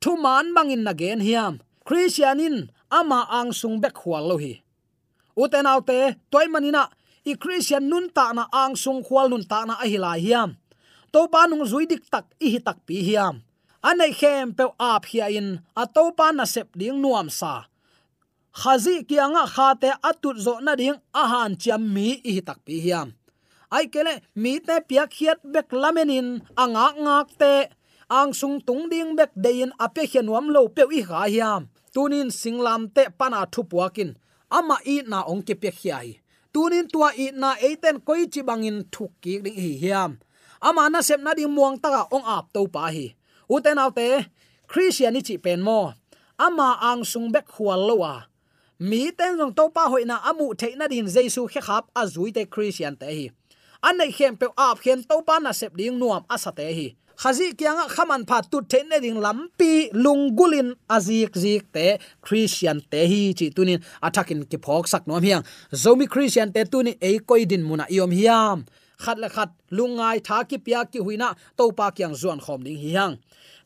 Thu 0.00 0.16
man 0.24 0.50
bangin 0.56 0.82
na 0.84 0.92
gen 1.00 1.20
hiam. 1.20 1.54
Christianin 1.86 2.56
ama 2.90 3.28
ang 3.28 3.52
sung 3.52 3.76
bek 3.82 3.94
khwal 4.00 4.24
lo 4.30 4.36
hi. 4.40 4.54
Uten 5.36 5.68
autte 5.68 6.16
toy 6.32 6.46
manina 6.52 6.88
i 7.30 7.32
christian 7.42 7.88
nun 7.90 8.06
ta 8.16 8.32
na 8.32 8.44
ang 8.52 8.74
sung 8.76 9.00
khwal 9.06 9.28
nun 9.28 9.44
ta 9.50 9.64
na 9.68 9.74
a 9.82 9.86
hi 9.90 9.98
lai 10.04 10.20
hiam 10.24 10.50
to 11.14 11.22
pa 11.32 11.46
nung 11.46 11.62
zui 11.70 11.86
dik 11.90 12.02
tak 12.12 12.26
i 12.44 12.46
hi 12.52 12.60
tak 12.66 12.78
pi 12.86 12.96
hiam 13.06 13.36
anei 13.88 14.12
khem 14.20 14.46
pe 14.58 14.64
ap 14.92 15.02
hia 15.10 15.26
in 15.38 15.48
a 15.82 15.84
to 15.94 16.04
pa 16.18 16.26
na 16.36 16.44
sep 16.54 16.68
ding 16.78 16.98
nuam 17.02 17.28
sa. 17.38 17.54
Khazi 18.60 18.96
kianga 19.08 19.44
khate 19.54 19.90
atut 20.08 20.36
zo 20.44 20.54
na 20.66 20.72
ding 20.80 20.98
ahan 21.22 21.52
cham 21.62 21.82
mi 21.94 22.08
i 22.28 22.30
hi 22.36 22.42
tak 22.48 22.58
pi 22.66 22.76
hiam 22.86 23.08
ai 23.76 23.86
kele, 23.92 24.14
mi 24.42 24.52
te 24.66 24.76
piak 24.88 25.10
khiat 25.16 25.38
bek 25.52 25.68
lamenin, 25.82 26.28
anga 26.62 26.86
ngak 27.04 27.28
te. 27.40 27.54
Ang 28.18 28.30
sung 28.38 28.60
tung 28.66 28.84
ding 28.92 29.16
bek 29.18 29.32
dein 29.44 29.72
ape 29.84 30.02
hianuam 30.10 30.46
lo 30.54 30.68
pe 30.76 30.82
i 30.98 31.00
ha 31.08 31.22
hiam. 31.34 31.62
Tunin 31.94 32.28
singlam 32.40 32.82
te 32.94 33.02
pana 33.18 33.40
thu 33.52 33.62
puakin 33.70 34.10
ama 34.58 34.76
i 34.94 34.96
na 35.10 35.18
ong 35.30 35.42
ke 35.46 35.54
pe 35.62 35.70
hiai. 35.78 36.08
Tunin 36.52 36.86
tua 36.92 37.08
i 37.24 37.26
na 37.40 37.50
eiten 37.66 37.96
koi 38.06 38.22
chi 38.32 38.40
bangin 38.48 38.78
thuk 38.92 39.12
ki 39.22 39.32
ding 39.44 39.58
hi 39.64 39.72
hiam 39.82 40.10
ama 40.64 40.88
na 40.88 41.04
sep 41.04 41.20
na 41.20 41.36
ding 41.36 41.52
muang 41.52 41.76
ta 41.76 42.08
ong 42.08 42.24
ap 42.24 42.48
to 42.56 42.64
pa 42.64 42.88
hi. 42.88 43.12
Uten 43.52 43.76
autte 43.76 44.32
christian 44.64 45.20
chi 45.20 45.36
pen 45.36 45.60
mo. 45.60 45.92
Ama 46.40 46.80
ang 46.80 47.04
sung 47.04 47.28
bek 47.28 47.46
hual 47.54 47.84
lowa 47.84 48.34
mi 48.80 49.10
ten 49.12 49.38
jong 49.38 49.54
to 49.54 49.70
pa 49.70 49.86
hoina 49.86 50.18
amu 50.26 50.54
theina 50.54 50.88
din 50.88 51.06
jesu 51.06 51.46
khe 51.46 51.60
khap 51.62 51.84
azui 51.94 52.34
te 52.34 52.44
christian 52.44 52.96
te 52.96 53.06
hi. 53.06 53.26
An 53.82 53.98
nei 53.98 54.10
khem 54.10 54.36
pe 54.36 54.46
ap 54.56 54.80
khen 54.84 55.04
to 55.04 55.22
pa 55.22 55.38
na 55.38 55.52
sep 55.52 55.76
ding 55.76 55.98
nuam 55.98 56.24
asate 56.28 56.66
hi. 56.78 56.88
Khazi 57.16 57.54
kyanga 57.54 57.86
khaman 57.94 58.26
pha 58.26 58.42
tu 58.50 58.60
the 58.68 58.82
ne 58.90 58.98
ding 59.00 59.20
lampi 59.24 59.92
lungulin 59.92 60.74
azik 60.90 61.36
zik 61.38 61.70
te 61.72 61.98
christian 62.20 62.82
te 62.90 63.06
hi 63.06 63.32
chi 63.38 63.50
tunin. 63.56 63.80
Athakin 64.02 64.42
ki 64.50 64.58
phok 64.58 64.88
sak 64.88 65.06
nom 65.06 65.22
hiang. 65.22 65.44
Zomi 65.72 66.08
christian 66.08 66.52
te 66.52 66.64
tunin 66.64 66.96
e 67.00 67.18
koi 67.18 67.44
din 67.44 67.62
muna 67.62 67.86
iom 67.88 68.10
hiam 68.10 68.66
khat 69.04 69.18
la 69.22 69.28
khat, 69.36 69.50
lungai 69.76 70.16
tha 70.26 70.36
ki 70.48 70.58
pia 70.64 70.80
ki 70.92 71.00
huina 71.06 71.28
to 71.58 71.64
pa 71.78 71.86
kyang 71.96 72.14
zuan 72.20 72.40
khom 72.44 72.60
ding 72.66 72.80
hiang 72.84 73.14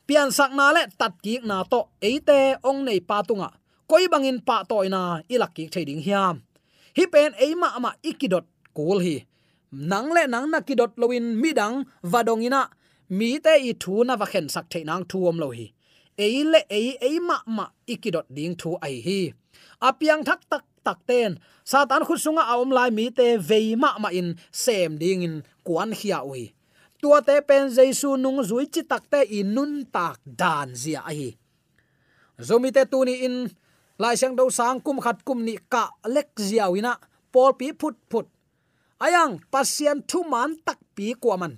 pian 0.08 0.32
sak 0.32 0.56
na 0.56 0.72
le, 0.72 0.88
tat 0.96 1.20
ki 1.20 1.44
na 1.44 1.68
to, 1.68 1.80
eite 2.00 2.56
ong 2.64 2.80
nei 2.88 3.00
pa 3.04 3.20
tunga. 3.28 3.52
Koi 3.84 4.08
bangin 4.12 4.40
pa 4.40 4.64
toina 4.64 5.20
ilak 5.28 5.52
ki 5.56 5.64
thading 5.72 6.00
hiam. 6.06 6.40
Hi 6.96 7.04
pen 7.12 7.36
eima 7.44 7.68
ama 7.76 7.92
ikidot 8.10 8.46
kul 8.76 8.98
hi. 9.04 9.16
Nang 9.90 10.08
le 10.16 10.24
nang 10.32 10.48
na 10.52 10.64
kidot 10.64 10.96
loin 11.00 11.36
midang 11.42 11.84
vadongina 12.12 12.62
mi 13.18 13.36
te 13.44 13.54
i 13.68 13.72
thu 13.82 14.04
na 14.08 14.16
va 14.20 14.26
khen 14.32 14.48
sak 14.54 14.66
the 14.72 14.80
nang 14.88 15.04
thuom 15.10 15.36
lo 15.42 15.48
hi. 15.58 15.66
Ei 16.24 16.40
le 16.52 16.60
ei 16.78 16.96
ei 17.08 17.16
ma 17.28 17.36
ma 17.56 17.64
ikidot 17.92 18.26
ding 18.36 18.56
thu 18.60 18.70
ai 18.86 18.96
hi. 19.06 19.20
Apiang 19.88 20.22
thak 20.28 20.40
tak 20.50 20.64
takten 20.88 21.36
satan 21.70 22.02
khu 22.08 22.14
sunga 22.24 22.44
aum 22.54 22.70
lai 22.76 22.90
mi 22.98 23.06
te 23.18 23.26
veima 23.48 23.90
ma 24.02 24.08
in 24.20 24.28
sem 24.64 24.96
ding 25.02 25.22
in 25.28 25.36
kuan 25.66 25.90
khia 25.98 26.18
ui. 26.30 26.44
Tua 27.00 27.18
te 27.28 27.36
pen 27.48 27.68
jesu 27.76 28.16
nung 28.16 28.40
zui 28.48 28.64
chi 28.72 28.82
takte 28.90 29.20
in 29.38 29.52
nun 29.56 29.72
tak 29.94 30.16
dan 30.40 30.68
zia 30.82 31.00
ai 31.10 31.36
zomi 32.38 32.70
te 32.72 32.86
tu 32.86 33.04
ni 33.04 33.26
in, 33.26 33.50
lai 33.98 34.14
sang 34.14 34.36
do 34.38 34.50
sang 34.50 34.80
kum 34.80 35.02
khat 35.02 35.24
kum 35.26 35.42
ni 35.42 35.58
ka 35.72 35.90
lek 36.06 36.30
zia 36.38 36.70
wina 36.70 36.94
pol 37.32 37.52
pi 37.58 37.72
phut 37.74 37.96
phut. 38.10 38.26
Ayang, 38.98 39.38
pasien 39.50 40.02
thu 40.06 40.26
man 40.26 40.58
tak 40.66 40.78
pi 40.94 41.14
kwa 41.14 41.36
man. 41.38 41.54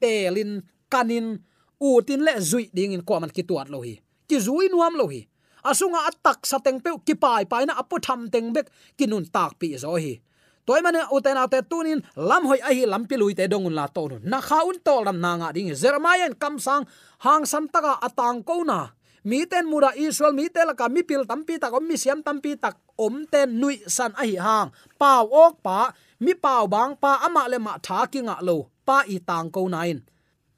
Telin 0.00 0.60
kanin, 0.92 1.40
u 1.80 2.00
tin 2.06 2.20
le 2.24 2.40
zui 2.40 2.68
ding 2.76 2.92
in 2.92 3.04
kwa 3.04 3.20
man 3.20 3.32
ki 3.32 3.42
tuat 3.48 3.68
lo 3.72 3.80
hi. 3.80 4.00
Ki 4.28 4.36
zui 4.40 4.68
nuam 4.72 4.96
lo 4.96 5.06
hi 5.08 5.24
asunga 5.64 6.00
atak 6.10 6.44
sateng 6.44 6.78
pe 6.84 6.90
kipai 7.06 7.48
paina 7.48 7.50
pai 7.50 7.64
na 7.68 7.74
apu 7.80 7.96
tham 8.06 8.30
teng 8.32 8.52
bek 8.54 8.66
kinun 8.98 9.24
tak 9.34 9.58
pi 9.58 9.76
zo 9.80 9.96
hi. 9.96 10.20
Toy 10.64 10.80
mane 10.80 11.04
uten 11.12 11.36
ate 11.36 11.60
tunin 11.70 12.00
lam 12.16 12.44
hoi 12.48 12.60
ahi 12.68 12.84
lam 12.88 13.04
pi 13.08 13.16
lui 13.20 13.34
te 13.38 13.44
dongun 13.52 13.74
la 13.76 13.86
to 13.96 14.08
nu 14.08 14.16
na 14.24 14.38
kha 14.40 14.58
un 14.68 14.78
to 14.86 14.94
lam 15.06 15.18
na 15.24 15.30
nga 15.40 15.48
ding. 15.52 15.68
Jeremiah 15.82 16.32
kam 16.42 16.56
sang 16.56 16.84
hang 17.24 17.44
sam 17.44 17.64
taka 17.68 18.00
atang 18.06 18.40
ko 18.48 18.64
na. 18.64 18.80
Mi 19.24 19.48
ten 19.48 19.64
mura 19.64 19.96
israel, 19.96 20.36
mi 20.36 20.52
te 20.52 20.60
la 20.68 20.76
ka 20.76 20.88
mi 20.92 21.00
pil 21.00 21.24
tampi 21.24 21.56
tak, 21.56 21.72
om 21.72 21.84
mi 21.88 21.96
siam 21.96 22.20
tampi 22.20 22.60
tak, 22.60 22.76
om 23.00 23.24
ten 23.24 23.56
nui 23.56 23.80
san 23.88 24.12
ahi 24.20 24.36
hang. 24.36 24.68
Pau 25.00 25.24
ok 25.24 25.64
pa, 25.64 25.96
mi 26.20 26.36
pau 26.36 26.68
bang 26.68 26.92
pa 26.92 27.24
ama 27.24 27.48
le 27.48 27.56
ma 27.56 27.80
tha 27.80 28.04
ki 28.12 28.20
nga 28.28 28.36
lo, 28.44 28.68
pa 28.84 29.00
i 29.08 29.16
tang 29.24 29.48
ko 29.48 29.64
nain 29.64 30.04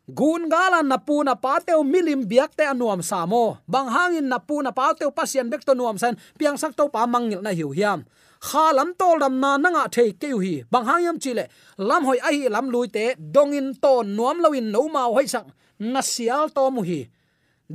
gun 0.07 0.47
gala 0.49 0.87
na 0.87 0.99
pu 1.03 1.27
na 1.27 1.35
pa 1.35 1.59
teu 1.59 1.83
milim 1.83 2.23
biak 2.31 2.55
te 2.55 2.63
anuam 2.63 3.03
samo 3.03 3.59
bang 3.67 3.91
hangin 3.91 4.27
na 4.31 4.39
pu 4.39 4.63
na 4.63 4.71
pa 4.71 4.95
teu 4.95 5.11
pasien 5.11 5.51
bek 5.51 5.67
to 5.67 5.75
nuam 5.75 5.99
san 5.99 6.15
piang 6.39 6.55
sak 6.55 6.79
to 6.79 6.87
pa 6.89 7.07
mangil 7.07 7.43
na 7.43 7.51
hiu 7.51 7.75
hiam. 7.75 8.07
Kha 8.47 8.71
lam 8.77 8.95
tol 8.95 9.19
dam 9.19 9.41
na 9.41 9.57
nanga 9.59 9.89
thei 9.89 10.13
ke 10.13 10.31
hi. 10.43 10.63
Bang 10.71 10.87
hangyam 10.87 11.19
chile, 11.19 11.45
lam 11.79 12.05
hoi 12.05 12.19
ai 12.29 12.49
lam 12.55 12.71
lui 12.71 12.89
te, 12.89 13.15
dongin 13.19 13.75
to 13.83 14.05
nuam 14.17 14.39
lawin 14.45 14.71
no 14.71 14.89
ma 14.89 15.03
hoi 15.09 15.27
sak 15.27 15.47
na 15.79 16.01
sial 16.01 16.51
to 16.57 16.71
mu 16.71 16.83
hi. 16.89 17.01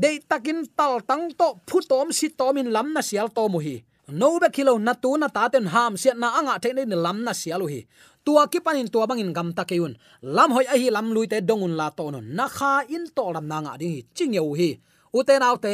Dei 0.01 0.19
takin 0.29 0.59
tal 0.77 1.01
tang 1.09 1.27
to 1.39 1.47
phutom 1.67 2.13
si 2.13 2.29
tomin 2.29 2.71
lam 2.71 2.93
na 2.93 3.01
sial 3.01 3.27
to 3.35 3.43
mu 3.49 3.59
hi 3.59 3.83
no 4.11 4.39
be 4.39 4.49
kilo 4.55 4.77
na 4.77 4.93
tu 4.93 5.17
na 5.17 5.27
ta 5.27 5.47
ten 5.53 5.65
ham 5.73 5.93
siat 6.01 6.17
na 6.17 6.27
anga 6.39 6.59
the 6.61 6.85
ni 6.85 6.95
lam 6.95 7.23
na 7.23 7.31
sialu 7.31 7.67
hi. 7.73 7.79
Tua 8.25 8.47
ki 8.47 8.59
panin 8.59 8.87
tua 8.93 9.07
bangin 9.07 9.33
gam 9.33 9.49
ta 9.53 9.63
keun 9.63 9.93
lam 10.21 10.51
hoi 10.51 10.65
a 10.73 10.75
hi 10.81 10.89
lam 10.89 11.07
lui 11.15 11.27
te 11.27 11.37
dongun 11.41 11.75
la 11.79 11.89
to 11.89 12.11
no 12.11 12.19
na 12.19 12.45
kha 12.47 12.71
in 12.95 13.05
to 13.15 13.23
lam 13.35 13.47
na 13.47 13.57
nga 13.61 13.77
ding 13.79 13.93
hi. 13.95 14.01
Ching 14.15 14.33
yo 14.33 14.53
hi. 14.59 14.69
U 15.17 15.23
te 15.23 15.39
nau 15.39 15.55
te 15.65 15.73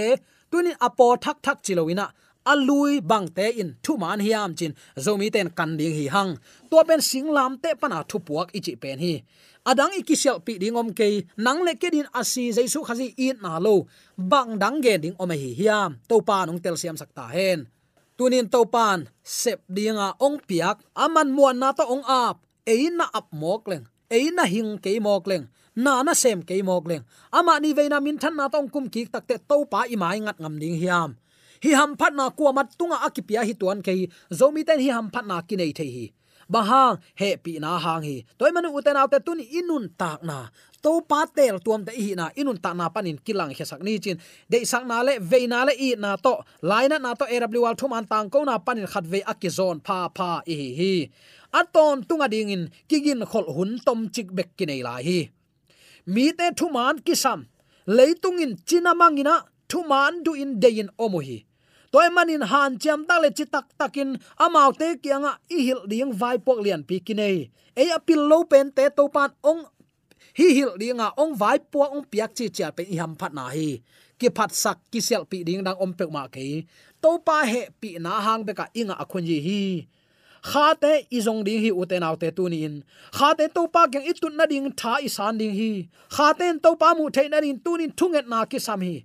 tunin 0.52 0.78
apo 0.88 1.08
thak 1.24 1.38
thak 1.46 1.58
chilowina 1.66 2.06
alui 2.52 3.02
bang 3.10 3.28
te 3.38 3.46
in 3.62 3.70
thu 3.84 3.98
man 4.02 4.20
hiam 4.26 4.56
chin. 4.58 4.74
Zomi 5.04 5.28
ten 5.36 5.50
kan 5.58 5.72
ding 5.80 5.94
hi 5.98 6.06
hang. 6.16 6.32
Tua 6.70 6.84
pen 6.88 7.02
singlam 7.10 7.52
te 7.64 7.70
pana 7.82 7.98
thu 8.10 8.18
puak 8.28 8.48
ichi 8.58 8.74
pen 8.82 9.00
hi. 9.06 9.14
Adang 9.70 9.92
ikisel 10.00 10.38
pi 10.46 10.54
ding 10.62 10.78
om 10.82 10.90
ke 11.00 11.08
nang 11.46 11.60
le 11.68 11.74
ke 11.82 11.88
din 11.92 12.08
asi 12.20 12.44
jaisu 12.56 12.80
khazi 12.88 13.08
in 13.28 13.36
na 13.44 13.60
lo. 13.66 13.76
Bang 14.32 14.50
dang 14.62 14.78
ge 14.84 14.94
ding 15.04 15.16
om 15.20 15.30
hi 15.30 15.52
hiam. 15.60 15.92
To 16.10 16.16
pa 16.28 16.46
nong 16.46 16.60
tel 16.64 16.76
siam 16.82 16.96
sakta 17.02 17.28
hen 17.36 17.60
tunin 18.18 18.50
topan 18.50 19.08
sep 19.24 19.62
dinga 19.70 20.18
ong 20.20 20.42
piak, 20.42 20.82
aman 20.98 21.30
muan 21.32 21.62
na 21.62 21.72
to 21.72 21.86
ong 21.86 22.04
ap. 22.04 22.44
Eina 22.68 23.08
ap 23.14 23.32
mok 23.32 23.64
leng 23.72 23.86
eina 24.10 24.48
hing 24.48 24.80
ke 24.80 25.00
mok 25.00 25.28
leng, 25.28 25.48
na 25.76 26.04
na 26.04 26.14
sem 26.16 26.42
ke 26.42 26.64
mok 26.64 26.88
leng. 26.88 27.04
Ama 27.32 27.60
ni 27.60 27.74
veina 27.76 28.00
min 28.00 28.18
than 28.18 28.36
na 28.36 28.48
tong 28.48 28.70
kum 28.70 28.90
ki 28.90 29.08
takte 29.12 29.38
to 29.40 29.66
pa 29.68 29.86
i 29.88 29.96
mai 29.96 30.20
ngat 30.20 30.40
ngam 30.40 30.60
ding 30.60 30.80
hiam. 30.80 31.16
Hi 31.64 31.72
ham 31.74 31.98
phat 31.98 32.14
na 32.14 32.30
kwa 32.30 32.54
mat 32.54 32.78
tunga 32.78 32.98
akipia 33.02 33.42
hi 33.44 33.54
tuan 33.54 33.82
ke 33.82 34.10
zomi 34.32 34.64
ten 34.64 34.80
hi 34.80 34.90
ham 34.94 35.10
phat 35.10 35.26
na 35.26 35.42
ki 35.42 35.56
nei 35.56 35.72
the 35.74 35.84
hi 35.84 36.06
bahang, 36.50 37.00
he 37.16 37.38
pi 37.38 37.60
na 37.60 37.78
hang 37.78 38.04
hi 38.04 38.26
toy 38.40 38.52
manu 38.52 38.70
uten 38.74 38.98
autte 38.98 39.20
tuni, 39.26 39.46
inun 39.60 39.90
tak 39.98 40.24
na 40.24 40.50
to 40.82 41.02
pa 41.02 41.26
tel 41.36 41.60
tuam 41.60 41.86
te 41.86 41.92
hi 41.92 42.14
na 42.16 42.30
inun 42.40 42.58
tak 42.62 42.76
na 42.76 42.90
panin 42.90 43.18
kilang 43.26 43.52
he 43.52 43.64
sak 43.66 43.82
ni 43.84 44.00
chin 44.00 44.18
de 44.50 44.66
sak 44.66 44.84
na 44.90 45.02
le 45.02 45.20
ve 45.20 45.48
na 45.48 45.64
le 45.68 45.74
i 45.74 45.96
na 45.98 46.16
to. 46.16 46.34
Laina 46.62 47.00
na 47.00 47.14
to 47.14 47.26
erabli 47.26 47.60
thum 47.78 47.94
an 47.94 48.06
tang 48.06 48.30
ko 48.30 48.44
na 48.44 48.58
panin 48.58 48.88
khat 48.88 49.06
ve 49.06 49.20
akizon 49.32 49.84
pa 49.84 50.08
pa 50.10 50.42
i 50.48 50.56
hi. 50.56 50.70
Hi 50.80 50.94
aton 51.54 52.04
tunga 52.08 52.28
ding 52.28 52.50
in 52.50 52.70
kigin 52.90 53.26
khol 53.32 53.46
hun 53.56 53.80
tom 53.86 54.10
chik 54.10 54.32
bek 54.38 54.50
ki 54.58 54.66
nei 54.66 54.82
la 54.88 54.96
hi. 55.08 55.30
Mi 56.14 56.32
te 56.38 56.52
thuman 56.52 57.00
kisam. 57.06 57.40
Leitung 57.88 58.40
in 58.44 58.58
chinamangina 58.68 59.36
thuman 59.70 60.24
du 60.24 60.34
in 60.34 60.60
dein 60.60 60.90
omohi 61.00 61.47
toy 61.98 62.10
manin 62.14 62.46
han 62.52 62.78
cham 62.78 63.00
ta 63.10 63.16
le 63.24 63.30
chitak 63.38 63.66
takin, 63.80 64.10
amau 64.46 64.70
te 64.80 64.88
kianga 65.04 65.32
i 65.50 65.58
hil 65.68 65.82
ding 65.92 66.14
vai 66.22 66.38
pok 66.46 66.60
lian 66.66 66.82
pi 66.88 66.96
kinai 67.08 67.38
e 67.82 67.84
apil 67.98 68.22
lo 68.30 68.38
pen 68.52 68.70
te 68.78 68.86
to 68.98 69.04
pan 69.16 69.30
ong, 69.50 69.62
hi 70.38 70.48
hil 70.58 70.72
dinga 70.82 71.08
ong 71.22 71.34
vai 71.42 71.58
po 71.72 71.80
ong 71.96 72.06
piak 72.12 72.32
chi 72.38 72.46
chia 72.56 72.70
pe 72.78 72.84
i 72.94 72.96
ham 73.02 73.14
phat 73.20 73.34
na 73.38 73.46
hi. 73.56 73.70
Ki 74.20 74.30
phat 74.38 74.52
sak 74.64 74.78
ki 74.92 75.00
sel 75.08 75.24
pi 75.32 75.38
ding 75.48 75.62
dang 75.68 75.78
om 75.84 75.92
pek 76.00 76.10
ma 76.16 76.24
ke 76.34 76.46
to 77.02 77.12
pa 77.28 77.38
he 77.52 77.62
pi 77.82 77.90
na 78.06 78.14
hang 78.26 78.42
be 78.48 78.54
ka 78.60 78.66
inga 78.80 78.96
akhun 79.04 79.24
ji 79.30 79.38
hi. 79.48 79.62
Kha 80.50 80.66
te 80.84 80.94
izong 81.18 81.42
ding 81.48 81.62
hi 81.64 81.70
uten 81.82 82.04
te 82.22 82.30
tu 82.38 82.44
ni 82.52 82.58
in. 82.68 82.76
Kha 83.18 83.30
te 83.40 83.46
to 83.56 83.62
pa 83.74 83.82
kyang 83.92 84.06
itun 84.12 84.34
na 84.38 84.46
ding 84.52 84.70
tha 84.80 84.94
i 85.08 85.10
san 85.18 85.34
ding 85.42 85.54
hi. 85.60 85.72
Kha 86.16 86.28
ten 86.40 86.60
to 86.64 86.70
pa 86.82 86.94
mu 86.98 87.10
the 87.16 87.24
na 87.34 87.42
din 87.42 87.58
tu 87.66 87.72
nin 87.78 87.92
thunget 88.00 88.26
na 88.32 88.46
ki 88.46 88.60
sam 88.68 88.82
hi 88.82 88.96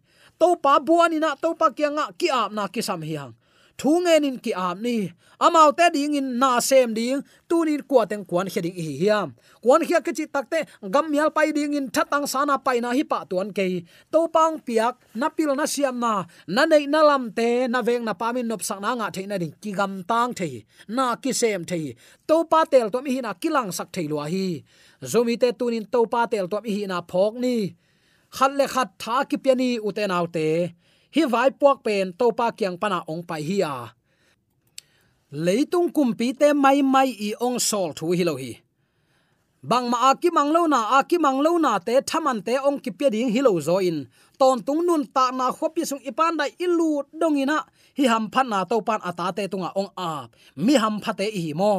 to 0.41 0.57
pa 0.57 0.79
buani 0.81 1.19
na 1.21 1.35
to 1.37 1.55
pa 1.55 1.71
kyang 1.71 1.99
ki 2.19 2.29
ap 2.31 2.51
na 2.53 2.69
ki 2.69 2.83
sam 2.83 3.03
hi 3.03 3.17
hang 3.21 3.35
thu 3.83 3.91
nge 4.05 4.15
nin 4.23 4.37
ki 4.45 4.53
ap 4.55 4.79
ni. 4.79 5.11
Amau 5.43 5.75
te 5.75 5.91
ding 5.91 6.15
in 6.15 6.39
na 6.39 6.61
sem 6.63 6.95
ding, 6.95 7.19
tu 7.51 7.65
ni 7.67 7.75
kwa 7.91 8.07
teng 8.11 8.23
kwan 8.31 8.47
heding 8.53 8.79
hi 8.79 8.95
hiam. 9.03 9.29
Kwan 9.59 9.83
khia 9.87 9.99
ke 10.07 10.13
chi 10.19 10.25
takte 10.35 10.59
gam 10.95 11.07
yal 11.19 11.31
pai 11.37 11.51
ding 11.57 11.75
in 11.79 11.87
thatang 11.95 12.27
sana 12.33 12.55
pai 12.67 12.79
na 12.79 12.95
hi 12.97 13.03
pa 13.03 13.19
tuan 13.31 13.51
ke 13.51 13.67
to 14.13 14.21
pang 14.35 14.63
piak, 14.67 14.95
na 15.19 15.27
pil 15.35 15.51
na 15.59 15.67
siam 15.67 15.99
na 15.99 16.13
na 16.47 16.63
nei 16.71 16.87
na 16.87 17.01
lam 17.03 17.25
te, 17.39 17.67
na 17.67 17.83
veng 17.83 18.05
na 18.07 18.15
pamin 18.15 18.47
nop 18.47 18.63
sak 18.69 18.79
na 18.85 18.95
nga 18.95 19.11
the 19.15 19.23
na 19.27 19.37
ding, 19.43 19.55
ki 19.63 19.71
gam 19.79 19.93
tang 20.11 20.31
the 20.39 20.63
na 20.87 21.19
ki 21.23 21.33
sem 21.41 21.63
the 21.71 21.81
to 22.29 22.37
pa 22.51 22.63
tel 22.73 22.87
to 22.95 23.03
mi 23.03 23.11
hi 23.17 23.21
na 23.27 23.35
kilang 23.35 23.75
sak 23.75 23.91
the 23.91 24.07
lo 24.07 24.23
hi. 24.23 24.63
Zomi 25.03 25.35
te 25.43 25.51
tunin 25.59 25.91
to 25.91 26.07
pa 26.07 26.31
tel 26.31 26.47
to 26.47 26.59
mi 26.63 26.71
hi 26.77 26.83
na 26.87 27.03
phok 27.03 27.35
ni 27.45 27.75
khat 28.37 28.53
le 28.59 28.67
khat 28.75 28.89
tha 29.03 29.17
ki 29.31 29.37
piani 29.45 29.69
uten 29.89 30.15
autte. 30.19 30.47
Hi 31.15 31.23
vai 31.33 31.51
puak 31.61 31.79
pen 31.85 32.07
to 32.19 32.27
pa 32.39 32.47
kyang 32.59 32.77
pana 32.83 32.99
ong 33.13 33.23
pai 33.29 33.43
hi 33.49 33.57
a. 33.75 33.75
Leitung 35.45 35.89
kumpi 35.97 36.29
te 36.41 36.49
mai 36.65 36.79
mai 36.95 37.09
i 37.29 37.31
ong 37.47 37.59
sol 37.69 37.91
thu 37.99 38.07
hi 38.19 38.25
lo 38.29 38.35
hi. 38.43 38.53
Bang 39.71 39.87
ma 39.93 39.99
aki 40.11 40.29
mang 40.37 40.51
lâu 40.55 40.67
na, 40.67 40.81
aki 40.99 41.17
mang 41.25 41.39
lâu 41.45 41.57
na 41.65 41.79
te 41.87 41.95
thaman 42.11 42.39
te 42.47 42.55
ong 42.69 42.79
ki 42.85 42.91
pe 42.99 43.07
ding 43.15 43.31
hi 43.35 43.41
lo 43.47 43.53
zo 43.67 43.77
in. 43.79 43.99
Ton 44.39 44.59
tung 44.67 44.83
nun 44.87 45.03
ta 45.15 45.25
na 45.39 45.47
khopi 45.57 45.83
sung 45.91 46.03
ipan 46.11 46.35
dai 46.41 46.51
ilu 46.65 46.91
dongina 47.21 47.59
hi 47.99 48.05
ham 48.13 48.25
phan 48.33 48.49
na 48.53 48.59
to 48.71 48.77
pan 48.89 49.01
ata 49.09 49.27
te 49.37 49.43
tunga 49.53 49.71
ong 49.81 49.91
a 49.97 50.11
mi 50.65 50.75
ham 50.83 50.95
phate 51.05 51.27
hi 51.45 51.53
mo 51.61 51.75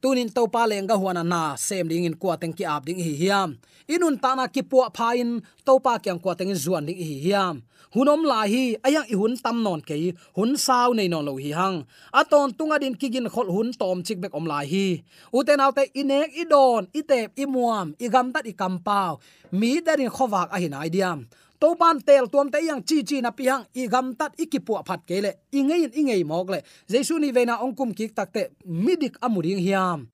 tunin 0.00 0.32
to 0.32 0.48
pa 0.48 0.64
lenga 0.66 0.96
huana 0.96 1.22
na, 1.22 1.56
sem 1.56 1.88
ding 1.88 2.04
in 2.04 2.16
kwa 2.16 2.36
teng 2.40 2.56
ki 2.56 2.64
ap 2.64 2.84
ding 2.84 2.98
hi 2.98 3.12
hiam. 3.20 3.58
Inun 3.88 4.16
ta 4.22 4.34
na 4.34 4.46
ki 4.48 4.62
puwa 4.62 4.88
pha 4.96 5.12
in, 5.22 5.42
to 5.66 5.78
pa 5.84 5.98
kyang 5.98 6.20
kwa 6.22 6.34
teng 6.34 6.52
zuan 6.56 6.86
ding 6.88 6.96
hi 6.96 7.16
hiam. 7.24 7.62
Hunom 7.94 8.22
la 8.22 8.46
hi, 8.46 8.78
ayang 8.86 9.06
i 9.10 9.16
hun 9.18 9.34
tam 9.36 9.62
non 9.66 9.80
ke 9.82 10.14
hun 10.38 10.56
sao 10.56 10.92
nei 10.94 11.08
non 11.10 11.26
lo 11.26 11.34
hi 11.36 11.50
hang. 11.50 11.82
Aton 12.14 12.54
tunga 12.54 12.78
din 12.78 12.94
kigin 12.94 13.26
khol 13.34 13.50
hun 13.50 13.74
tom 13.74 14.02
chik 14.06 14.22
bek 14.22 14.34
om 14.38 14.46
la 14.46 14.62
hi. 14.62 15.02
Uten 15.34 15.60
autte 15.60 15.84
inek 16.00 16.30
i 16.38 16.44
don, 16.46 16.86
i 16.94 17.02
tep, 17.02 17.34
i 17.34 17.44
muam, 17.50 17.92
i 17.98 18.06
gam 18.06 18.30
tat, 18.32 18.46
i 18.46 18.54
kam 18.54 18.78
pau. 18.78 19.18
Mi 19.50 19.80
darin 19.82 20.10
khowak 20.16 20.48
a 20.54 20.58
hin 20.62 20.78
aidiam 20.78 21.26
to 21.60 21.68
pan 21.80 21.96
tel 22.06 22.26
tuam 22.32 22.48
te 22.52 22.58
yang 22.68 22.82
chi 22.88 23.02
chi 23.08 23.20
na 23.20 23.30
piang, 23.30 23.62
i 23.74 23.86
gam 23.92 24.14
tat 24.18 24.32
ikipu 24.42 24.72
phat 24.88 25.00
kele 25.08 25.30
i 25.52 25.60
ngei 25.62 25.90
i 26.00 26.02
ngei 26.02 26.24
mok 26.24 26.50
le. 26.50 26.58
Jesu 26.88 27.18
ni 27.18 27.32
veina 27.32 27.54
ongkum 27.64 27.94
ki 27.94 28.08
takte 28.16 28.42
midik 28.64 29.14
amuring 29.20 29.60
hiam. 29.66 30.08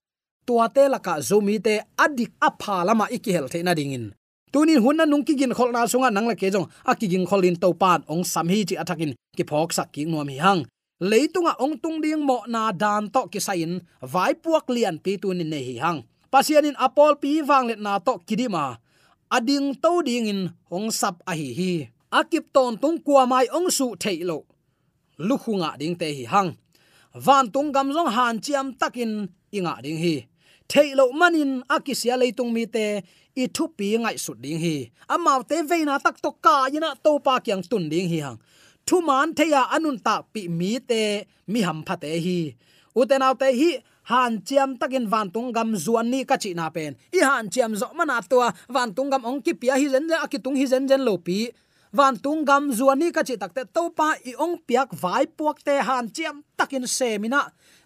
Tua 0.46 0.68
te 0.68 0.88
laka 0.88 1.20
zomi 1.20 1.56
te 1.62 1.74
adik 2.04 2.32
apha 2.40 2.84
lama 2.84 3.06
ikihel 3.16 3.48
the 3.50 3.62
na 3.62 3.74
dingin 3.74 4.12
tunin 4.56 4.80
hunna 4.80 5.04
nung 5.04 5.20
ki 5.20 5.36
gin 5.36 5.52
khol 5.52 5.68
na 5.68 5.84
sunga 5.84 6.08
nang 6.08 6.24
la 6.30 6.34
ke 6.38 6.48
jong 6.48 6.64
akigin 6.88 7.28
kholin 7.28 7.60
to 7.60 7.68
pan 7.76 8.00
ong 8.08 8.24
sam 8.24 8.48
hi 8.48 8.64
chi 8.68 8.74
athakin 8.82 9.12
ki 9.36 9.44
phok 9.44 9.68
sak 9.76 9.92
ki 9.92 10.08
nuam 10.08 10.28
hi 10.32 10.38
hang 10.40 10.60
leitunga 11.10 11.52
ong 11.64 11.76
tung 11.82 11.98
ding 12.00 12.24
mo 12.28 12.40
na 12.48 12.72
dan 12.72 13.12
to 13.14 13.22
ki 13.32 13.40
sain 13.46 13.72
vai 14.00 14.32
puak 14.32 14.64
lian 14.74 14.96
pi 15.04 15.12
tunin 15.20 15.50
ne 15.52 15.60
hi 15.68 15.74
hang 15.84 15.98
pasianin 16.32 16.78
apol 16.86 17.12
pi 17.22 17.44
wang 17.48 17.68
let 17.68 17.80
na 17.86 18.00
to 18.06 18.14
kidima 18.28 18.64
ading 19.30 19.74
to 19.82 20.02
ding 20.02 20.26
in 20.26 20.52
hong 20.70 20.90
sap 20.90 21.22
a 21.26 21.32
hi 21.32 21.52
hi. 21.58 21.72
Akip 22.12 22.52
ton 22.52 22.78
tung 22.78 22.98
kwa 23.04 23.26
mai 23.26 23.46
ong 23.52 23.70
su 23.70 23.96
thailo 24.02 24.44
lukhunga 25.18 25.78
ding 25.78 25.96
te 25.96 26.08
hi 26.12 26.24
hang. 26.24 26.50
Van 27.14 27.50
tung 27.50 27.72
gam 27.72 27.88
jong 27.92 28.10
han 28.16 28.38
chiam 28.44 28.66
takin 28.80 29.28
inga 29.52 29.74
ding 29.82 29.98
hi. 29.98 30.26
Thailo 30.68 31.12
manin 31.12 31.62
akisia 31.68 32.16
leitung 32.20 32.52
mi 32.52 32.66
te, 32.66 33.02
i 33.36 33.46
thu 33.54 33.64
pi 33.76 33.96
ngai 33.98 34.16
su 34.18 34.32
ding 34.34 34.58
hi. 34.64 34.90
Amaw 35.08 35.40
te 35.48 35.56
veina 35.70 35.98
tak 36.04 36.16
to 36.22 36.30
ka 36.44 36.66
ina 36.76 36.90
to 37.04 37.18
pa 37.26 37.34
kyang 37.40 37.62
tun 37.70 37.88
ding 37.88 38.08
hi 38.12 38.18
hang. 38.26 38.38
Thu 38.86 38.96
man 39.08 39.34
theya 39.34 39.62
anun 39.74 39.98
ta 40.06 40.22
pi 40.32 40.48
mi 40.48 40.78
te, 40.90 41.02
mi 41.52 41.60
ham 41.66 41.82
phate 41.86 42.10
hi 42.24 42.38
uten 42.96 43.22
te 43.38 43.48
hi, 43.52 43.70
han 44.10 44.40
chiam 44.46 44.78
takin 44.78 45.06
van 45.12 45.30
tung 45.30 45.52
gam 45.52 45.74
zuan 45.74 46.06
ni 46.10 46.24
ka 46.24 46.36
chi 46.36 46.54
na 46.54 46.70
pen. 46.70 46.96
I 47.12 47.20
han 47.28 47.50
chiam 47.50 47.74
zo 47.74 47.86
mana 47.94 48.20
tua 48.30 48.52
van 48.68 48.94
tung 48.94 49.10
gam 49.10 49.24
ong 49.24 49.42
ki 49.42 49.52
pia 49.54 49.74
hi 49.74 49.88
zen 49.88 50.06
le 50.10 50.16
akitung 50.24 50.56
hi 50.56 50.66
zen 50.66 50.88
zen 50.88 51.02
lo 51.04 51.16
pi. 51.18 51.50
Van 51.92 52.14
tung 52.24 52.44
gam 52.44 52.70
zuan 52.78 52.98
ni 52.98 53.10
ka 53.10 53.22
chi 53.22 53.36
takte 53.36 53.62
to 53.74 53.90
pa 53.98 54.14
i 54.30 54.32
ong 54.44 54.56
piak 54.66 54.94
vai 55.02 55.26
puak 55.26 55.58
te 55.66 55.74
han 55.88 56.06
chiam 56.16 56.42
takin 56.58 56.86
semina 56.86 57.40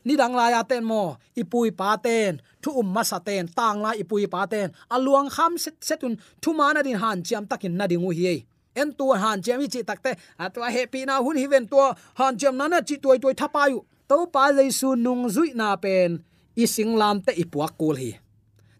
ni 0.04 0.16
dang 0.20 0.34
la 0.38 0.46
ya 0.54 0.62
ten 0.62 0.84
mo 0.84 1.16
ipui 1.36 1.70
pa 1.72 1.96
ten. 1.96 2.40
Thu 2.62 2.70
um 2.80 2.88
ma 2.94 3.02
sa 3.02 3.18
ten, 3.18 3.48
tang 3.48 3.80
la 3.84 3.90
ipui 4.02 4.28
pa 4.28 4.44
ten. 4.52 4.68
Aluang 4.94 5.28
kham 5.34 5.56
set, 5.56 5.76
setun, 5.80 6.20
thu 6.42 6.52
mana 6.52 6.82
din 6.82 6.98
han 7.02 7.22
chiam 7.26 7.48
takin 7.48 7.76
na 7.76 7.86
dingu 7.86 8.12
hi 8.12 8.44
en 8.76 8.92
tu 8.98 9.12
han 9.12 9.42
chiam 9.42 9.60
hi 9.60 9.68
chi 9.68 9.82
takte 9.82 10.10
atwa 10.38 10.70
happy 10.70 11.04
na 11.04 11.14
hun 11.24 11.36
hi 11.36 11.46
ven 11.46 11.66
tu 11.66 11.76
han 12.18 12.36
chiam 12.38 12.54
na 12.60 12.68
na 12.68 12.80
chi 12.88 12.96
tuai 13.02 13.18
tuai 13.22 13.34
thapayu 13.40 13.80
to 14.10 14.26
pa 14.26 14.50
jaisu 14.50 14.98
nung 14.98 15.30
zui 15.30 15.54
na 15.54 15.76
pen 15.78 16.18
i 16.58 16.66
singlam 16.74 17.22
te 17.26 17.32
ipuak 17.42 17.78
kul 17.78 17.96
hi. 18.02 18.10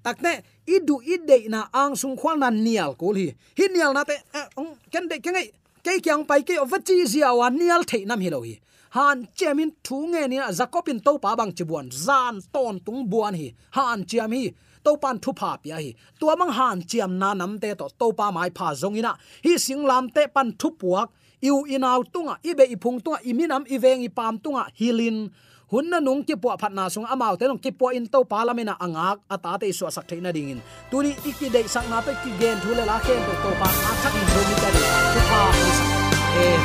Takne, 0.03 0.33
idu 0.66 0.99
ide 1.14 1.47
na 1.49 1.61
ang 1.73 1.95
sung 1.95 2.16
khwal 2.19 2.37
na 2.43 2.51
nial 2.51 2.99
kul 2.99 3.14
hi. 3.14 3.29
Hi 3.59 3.66
nial 3.71 3.95
na 3.95 4.03
te 4.03 4.16
eh, 4.35 4.49
ong, 4.59 4.75
ken 4.90 5.07
de 5.07 5.23
kengai 5.23 5.47
ke 5.85 6.03
kyang 6.03 6.27
pai 6.27 6.43
ke 6.43 6.59
ovachi 6.59 7.07
zia 7.07 7.31
wa 7.31 7.47
nial 7.49 7.87
the 7.87 8.05
nam 8.05 8.21
hi 8.21 8.29
lo 8.35 8.43
hi. 8.43 8.59
Han 8.97 9.29
chemin 9.38 9.71
thu 9.85 10.11
nge 10.11 10.23
ni 10.29 10.38
zakopin 10.59 10.99
to 11.05 11.19
pa 11.23 11.37
bang 11.38 11.53
chibuan, 11.55 11.87
zan 11.93 12.43
ton 12.53 12.81
tung 12.81 13.07
buan 13.07 13.35
hi. 13.35 13.55
Han 13.79 14.03
chiam 14.11 14.35
hi 14.35 14.51
to 14.85 14.97
pan 14.97 15.21
thu 15.23 15.31
pha 15.33 15.57
pia 15.62 15.77
hi. 15.77 15.95
Tua 16.19 16.35
mang 16.37 16.51
han 16.51 16.83
chiam 16.83 17.12
na 17.23 17.35
nam 17.35 17.61
te 17.62 17.75
to 17.75 17.87
to 18.01 18.12
pa 18.19 18.33
mai 18.33 18.51
pha 18.51 18.75
zong 18.75 18.99
ina. 18.99 19.14
Hi 19.45 19.55
singlam 19.66 20.11
te 20.14 20.27
pan 20.35 20.51
thu 20.59 20.71
puak 20.81 21.09
iu 21.42 21.64
inaw 21.66 22.05
tunga, 22.12 22.37
ibe 22.44 22.64
ipung 22.68 23.00
tunga, 23.00 23.18
iminam 23.24 23.64
iveng 23.64 24.05
ipam 24.05 24.37
tunga, 24.38 24.68
hilin. 24.76 25.33
Hunna 25.70 26.03
nung 26.03 26.26
ki 26.26 26.35
po 26.35 26.50
phatna 26.59 26.90
sung 26.90 27.07
amau 27.07 27.38
te 27.38 27.46
nong 27.46 27.62
ki 27.62 27.70
po 27.70 27.94
in 27.94 28.03
to 28.11 28.24
parliament 28.26 28.74
angak 28.74 29.22
ata 29.31 29.55
te 29.55 29.70
su 29.70 29.87
sak 29.87 30.03
theina 30.11 30.35
dingin. 30.35 30.59
Tuni 30.90 31.14
iki 31.22 31.46
dei 31.46 31.62
sak 31.70 31.87
na 31.87 32.03
pe, 32.03 32.11
ki 32.11 32.31
gen 32.40 32.59
thule 32.59 32.83
la 32.83 32.98
ken 32.98 33.22
to 33.22 33.33
to 33.38 33.50
pa 33.55 33.68
athak 33.70 34.14
in 34.18 34.26
do 34.35 34.40
mi 34.50 34.55
ta 34.62 34.68
ni 34.74 34.83
tu 35.14 35.20
pa 35.31 35.40
amen. 35.46 36.61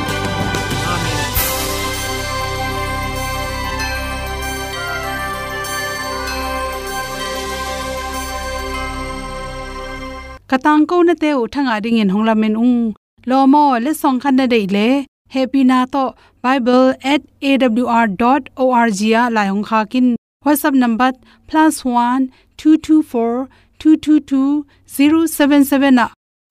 Katang 10.50 10.90
ko 10.90 11.06
na 11.06 11.14
te 11.14 11.30
u 11.38 11.46
thanga 11.46 11.78
ding 11.78 12.02
in 12.02 12.10
hongla 12.10 12.34
men 12.34 12.58
ung 12.58 12.98
lo 13.30 13.38
le 13.86 13.92
song 14.02 14.18
khan 14.24 14.36
na 14.40 14.46
dei 14.54 14.66
le. 14.76 14.88
Happy 15.36 15.62
na 15.72 15.80
to. 15.94 16.04
Bible@awr.org 16.44 19.00
ya 19.14 19.22
la 19.36 19.42
hong 19.52 19.66
kha 19.70 19.80
kin. 19.92 20.08
Whatsapp 20.46 20.76
number 20.84 21.10
+1 21.50 22.22
224 22.58 23.48
222 23.80 24.66
077 24.88 25.94
na. 26.00 26.06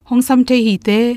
Hong 0.09 0.21
sam 0.27 0.39
the 0.49 0.57
hi 0.65 0.75
te. 0.87 0.99